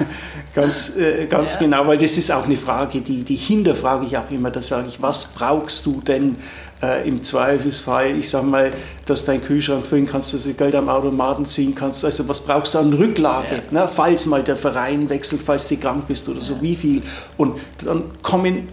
ganz 0.54 0.96
äh, 0.96 1.26
ganz 1.26 1.54
ja. 1.54 1.60
genau, 1.60 1.86
weil 1.86 1.98
das 1.98 2.16
ist 2.16 2.32
auch 2.32 2.44
eine 2.44 2.56
Frage, 2.56 3.02
die, 3.02 3.24
die 3.24 3.34
hinterfrage 3.34 4.06
ich 4.06 4.16
auch 4.16 4.30
immer. 4.30 4.50
Da 4.50 4.62
sage 4.62 4.88
ich, 4.88 5.02
was 5.02 5.26
brauchst 5.26 5.84
du 5.84 6.00
denn 6.00 6.36
äh, 6.82 7.06
im 7.06 7.22
Zweifelsfall? 7.22 8.16
Ich 8.16 8.30
sage 8.30 8.46
mal, 8.46 8.72
dass 9.04 9.26
dein 9.26 9.44
Kühlschrank 9.44 9.84
füllen 9.84 10.06
kannst, 10.06 10.32
dass 10.32 10.44
du 10.44 10.54
Geld 10.54 10.74
am 10.74 10.88
Automaten 10.88 11.44
ziehen 11.44 11.74
kannst. 11.74 12.06
Also 12.06 12.26
was 12.26 12.40
brauchst 12.40 12.74
du 12.74 12.78
an 12.78 12.94
Rücklage, 12.94 13.62
ja. 13.70 13.82
ne? 13.82 13.90
falls 13.94 14.24
mal 14.24 14.42
der 14.42 14.56
Verein 14.56 15.10
wechselt, 15.10 15.42
falls 15.42 15.68
du 15.68 15.76
krank 15.76 16.08
bist 16.08 16.26
oder 16.30 16.40
so, 16.40 16.62
wie 16.62 16.74
viel? 16.74 17.02
Und 17.36 17.60
dann 17.84 18.04
kommen 18.22 18.68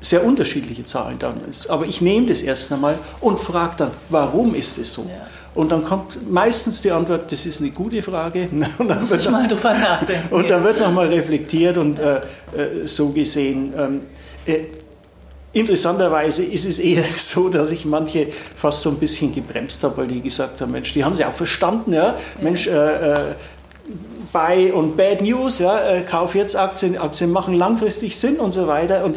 sehr 0.00 0.24
unterschiedliche 0.24 0.84
Zahlen 0.84 1.18
dann. 1.18 1.42
Aber 1.68 1.84
ich 1.84 2.00
nehme 2.00 2.26
das 2.26 2.40
erst 2.40 2.72
einmal 2.72 2.98
und 3.20 3.38
frage 3.38 3.74
dann, 3.76 3.90
warum 4.08 4.54
ist 4.54 4.78
es 4.78 4.94
so? 4.94 5.02
Ja. 5.02 5.26
Und 5.54 5.72
dann 5.72 5.84
kommt 5.84 6.30
meistens 6.30 6.80
die 6.82 6.90
Antwort, 6.90 7.30
das 7.32 7.44
ist 7.44 7.60
eine 7.60 7.70
gute 7.70 8.02
Frage. 8.02 8.48
Und 8.78 8.88
dann 8.88 9.00
Muss 9.00 9.10
wird 9.10 9.20
ich 9.20 9.30
mal 9.30 9.46
drüber 9.48 9.74
nachdenken. 9.74 10.28
Und 10.34 10.48
dann 10.48 10.62
wird 10.62 10.80
nochmal 10.80 11.08
reflektiert 11.08 11.76
und 11.76 11.98
äh, 11.98 12.16
äh, 12.16 12.20
so 12.84 13.08
gesehen. 13.08 13.72
Ähm, 13.76 14.00
äh, 14.46 14.66
interessanterweise 15.52 16.44
ist 16.44 16.66
es 16.66 16.78
eher 16.78 17.02
so, 17.16 17.48
dass 17.48 17.72
ich 17.72 17.84
manche 17.84 18.28
fast 18.56 18.82
so 18.82 18.90
ein 18.90 18.98
bisschen 18.98 19.34
gebremst 19.34 19.82
habe, 19.82 19.96
weil 19.98 20.06
die 20.06 20.20
gesagt 20.20 20.60
haben, 20.60 20.70
Mensch, 20.70 20.92
die 20.92 21.04
haben 21.04 21.14
sie 21.14 21.24
auch 21.24 21.34
verstanden, 21.34 21.92
ja. 21.92 22.14
Mensch, 22.40 22.66
äh, 22.66 22.72
äh 22.72 23.34
Buy 24.32 24.70
und 24.70 24.96
Bad 24.96 25.22
News, 25.22 25.58
ja, 25.58 25.80
äh, 25.80 26.02
kauf 26.02 26.36
jetzt 26.36 26.54
Aktien, 26.54 26.96
Aktien 26.96 27.32
machen 27.32 27.54
langfristig 27.54 28.16
Sinn 28.16 28.36
und 28.36 28.52
so 28.52 28.68
weiter. 28.68 29.04
Und 29.04 29.16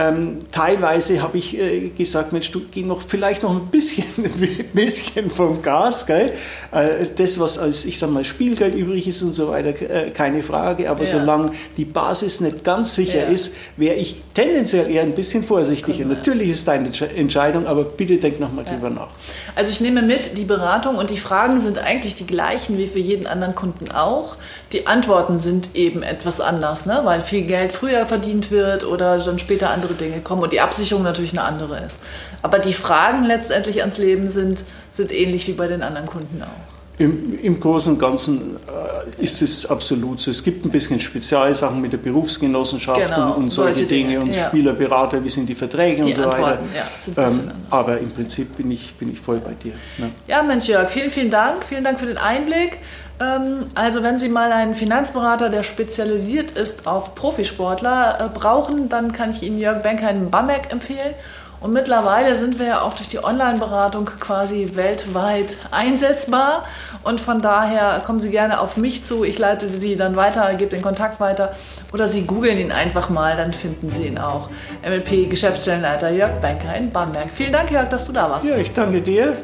ähm, 0.00 0.38
teilweise 0.50 1.20
habe 1.20 1.36
ich 1.36 1.58
äh, 1.58 1.88
gesagt, 1.90 2.32
Mensch, 2.32 2.50
du 2.50 2.62
geh 2.70 2.82
noch 2.82 3.02
vielleicht 3.06 3.42
noch 3.42 3.50
ein 3.50 3.66
bisschen, 3.66 4.04
ein 4.16 4.68
bisschen 4.72 5.30
vom 5.30 5.60
Gas, 5.60 6.06
gell? 6.06 6.32
Äh, 6.72 7.06
das, 7.16 7.38
was 7.38 7.58
als, 7.58 7.84
ich 7.84 7.98
sag 7.98 8.10
mal, 8.10 8.24
Spielgeld 8.24 8.74
übrig 8.74 9.06
ist 9.06 9.22
und 9.22 9.32
so 9.34 9.48
weiter, 9.48 9.68
äh, 9.68 10.10
keine 10.10 10.42
Frage. 10.42 10.88
Aber 10.88 11.00
ja. 11.00 11.06
solange 11.06 11.50
die 11.76 11.84
Basis 11.84 12.40
nicht 12.40 12.64
ganz 12.64 12.94
sicher 12.94 13.24
ja. 13.24 13.28
ist, 13.28 13.54
wäre 13.76 13.96
ich 13.96 14.22
tendenziell 14.32 14.90
eher 14.90 15.02
ein 15.02 15.14
bisschen 15.14 15.44
vorsichtiger. 15.44 15.98
Genau. 15.98 16.14
Natürlich 16.14 16.48
ist 16.48 16.66
deine 16.66 16.90
Entscheidung, 17.14 17.66
aber 17.66 17.84
bitte 17.84 18.16
denk 18.16 18.40
nochmal 18.40 18.64
ja. 18.64 18.72
drüber 18.72 18.88
nach. 18.88 19.08
Also 19.54 19.70
ich 19.70 19.82
nehme 19.82 20.00
mit, 20.00 20.38
die 20.38 20.44
Beratung 20.44 20.96
und 20.96 21.10
die 21.10 21.18
Fragen 21.18 21.60
sind 21.60 21.78
eigentlich 21.78 22.14
die 22.14 22.26
gleichen 22.26 22.78
wie 22.78 22.86
für 22.86 23.00
jeden 23.00 23.26
anderen 23.26 23.54
Kunden 23.54 23.90
auch. 23.90 24.36
Die 24.72 24.86
Antworten 24.86 25.38
sind 25.38 25.74
eben 25.74 26.02
etwas 26.02 26.40
anders, 26.40 26.86
ne? 26.86 27.00
weil 27.04 27.20
viel 27.20 27.42
Geld 27.42 27.72
früher 27.72 28.06
verdient 28.06 28.50
wird 28.50 28.84
oder 28.84 29.18
dann 29.18 29.38
später 29.38 29.70
andere 29.70 29.89
Dinge 29.94 30.20
kommen 30.20 30.42
und 30.42 30.52
die 30.52 30.60
Absicherung 30.60 31.02
natürlich 31.02 31.32
eine 31.32 31.42
andere 31.42 31.78
ist. 31.80 32.00
Aber 32.42 32.58
die 32.58 32.72
Fragen 32.72 33.24
letztendlich 33.24 33.80
ans 33.80 33.98
Leben 33.98 34.30
sind, 34.30 34.64
sind 34.92 35.12
ähnlich 35.12 35.46
wie 35.46 35.52
bei 35.52 35.66
den 35.66 35.82
anderen 35.82 36.06
Kunden 36.06 36.42
auch. 36.42 36.79
Im, 37.00 37.38
Im, 37.42 37.58
Großen 37.58 37.92
und 37.94 37.98
Ganzen 37.98 38.56
äh, 38.56 39.24
ist 39.24 39.40
es 39.40 39.64
absolut 39.64 40.20
so. 40.20 40.30
Es 40.30 40.44
gibt 40.44 40.66
ein 40.66 40.70
bisschen 40.70 41.00
Spezialsachen 41.00 41.80
mit 41.80 41.94
der 41.94 41.98
Berufsgenossenschaft 41.98 43.00
genau, 43.00 43.32
und, 43.32 43.44
und 43.44 43.50
solche 43.50 43.86
Dinge, 43.86 44.10
Dinge 44.10 44.20
und 44.20 44.34
ja. 44.34 44.48
Spielerberater, 44.48 45.24
wie 45.24 45.30
sind 45.30 45.48
die 45.48 45.54
Verträge 45.54 46.02
die 46.02 46.08
und 46.08 46.14
so 46.14 46.24
Antworten, 46.24 46.64
weiter. 47.14 47.16
Ja, 47.16 47.28
ähm, 47.28 47.50
aber 47.70 47.98
im 47.98 48.10
Prinzip 48.10 48.54
bin 48.54 48.70
ich, 48.70 48.94
bin 48.96 49.10
ich 49.10 49.18
voll 49.18 49.38
bei 49.38 49.54
dir. 49.54 49.72
Ne? 49.96 50.10
Ja, 50.26 50.42
Mensch 50.42 50.66
Jörg, 50.66 50.90
vielen, 50.90 51.10
vielen 51.10 51.30
Dank. 51.30 51.64
Vielen 51.64 51.84
Dank 51.84 51.98
für 51.98 52.06
den 52.06 52.18
Einblick. 52.18 52.78
Ähm, 53.18 53.70
also 53.74 54.02
wenn 54.02 54.18
Sie 54.18 54.28
mal 54.28 54.52
einen 54.52 54.74
Finanzberater, 54.74 55.48
der 55.48 55.62
spezialisiert 55.62 56.50
ist 56.50 56.86
auf 56.86 57.14
Profisportler, 57.14 58.18
äh, 58.20 58.38
brauchen, 58.38 58.90
dann 58.90 59.12
kann 59.12 59.30
ich 59.30 59.42
Ihnen 59.42 59.58
Jörg 59.58 59.82
Benker 59.82 60.10
in 60.10 60.28
Bamberg 60.30 60.70
empfehlen. 60.70 61.14
Und 61.60 61.74
mittlerweile 61.74 62.36
sind 62.36 62.58
wir 62.58 62.66
ja 62.66 62.80
auch 62.82 62.94
durch 62.94 63.08
die 63.08 63.22
Online-Beratung 63.22 64.06
quasi 64.06 64.70
weltweit 64.74 65.58
einsetzbar. 65.70 66.64
Und 67.04 67.20
von 67.20 67.40
daher 67.42 68.02
kommen 68.04 68.20
Sie 68.20 68.30
gerne 68.30 68.60
auf 68.60 68.76
mich 68.76 69.04
zu. 69.04 69.24
Ich 69.24 69.38
leite 69.38 69.68
Sie 69.68 69.96
dann 69.96 70.16
weiter, 70.16 70.52
gebe 70.54 70.70
den 70.70 70.82
Kontakt 70.82 71.20
weiter. 71.20 71.54
Oder 71.92 72.08
Sie 72.08 72.22
googeln 72.22 72.58
ihn 72.58 72.72
einfach 72.72 73.10
mal, 73.10 73.36
dann 73.36 73.52
finden 73.52 73.90
Sie 73.90 74.06
ihn 74.06 74.18
auch. 74.18 74.48
MLP 74.86 75.28
Geschäftsstellenleiter 75.28 76.10
Jörg 76.10 76.40
Benker 76.40 76.74
in 76.76 76.90
Bamberg. 76.90 77.30
Vielen 77.30 77.52
Dank, 77.52 77.70
Jörg, 77.70 77.88
dass 77.88 78.06
du 78.06 78.12
da 78.12 78.30
warst. 78.30 78.44
Ja, 78.44 78.56
ich 78.56 78.72
danke 78.72 79.00
dir. 79.00 79.36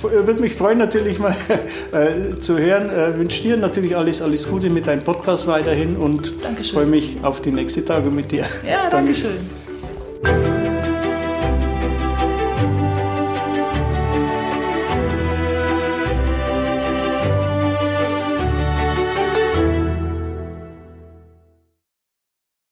Würde 0.00 0.40
mich 0.40 0.54
freuen, 0.54 0.78
natürlich 0.78 1.18
mal 1.18 1.36
äh, 1.92 2.38
zu 2.38 2.58
hören. 2.58 2.90
Äh, 2.90 3.16
wünsche 3.16 3.42
dir 3.42 3.56
natürlich 3.56 3.96
alles, 3.96 4.22
alles 4.22 4.48
Gute 4.48 4.70
mit 4.70 4.86
deinem 4.86 5.04
Podcast 5.04 5.46
weiterhin 5.46 5.96
und 5.96 6.32
freue 6.72 6.86
mich 6.86 7.18
auf 7.22 7.42
die 7.42 7.52
nächsten 7.52 7.84
Tage 7.84 8.10
mit 8.10 8.32
dir. 8.32 8.46
Ja, 8.66 8.88
danke 8.90 9.14
schön. 9.14 10.49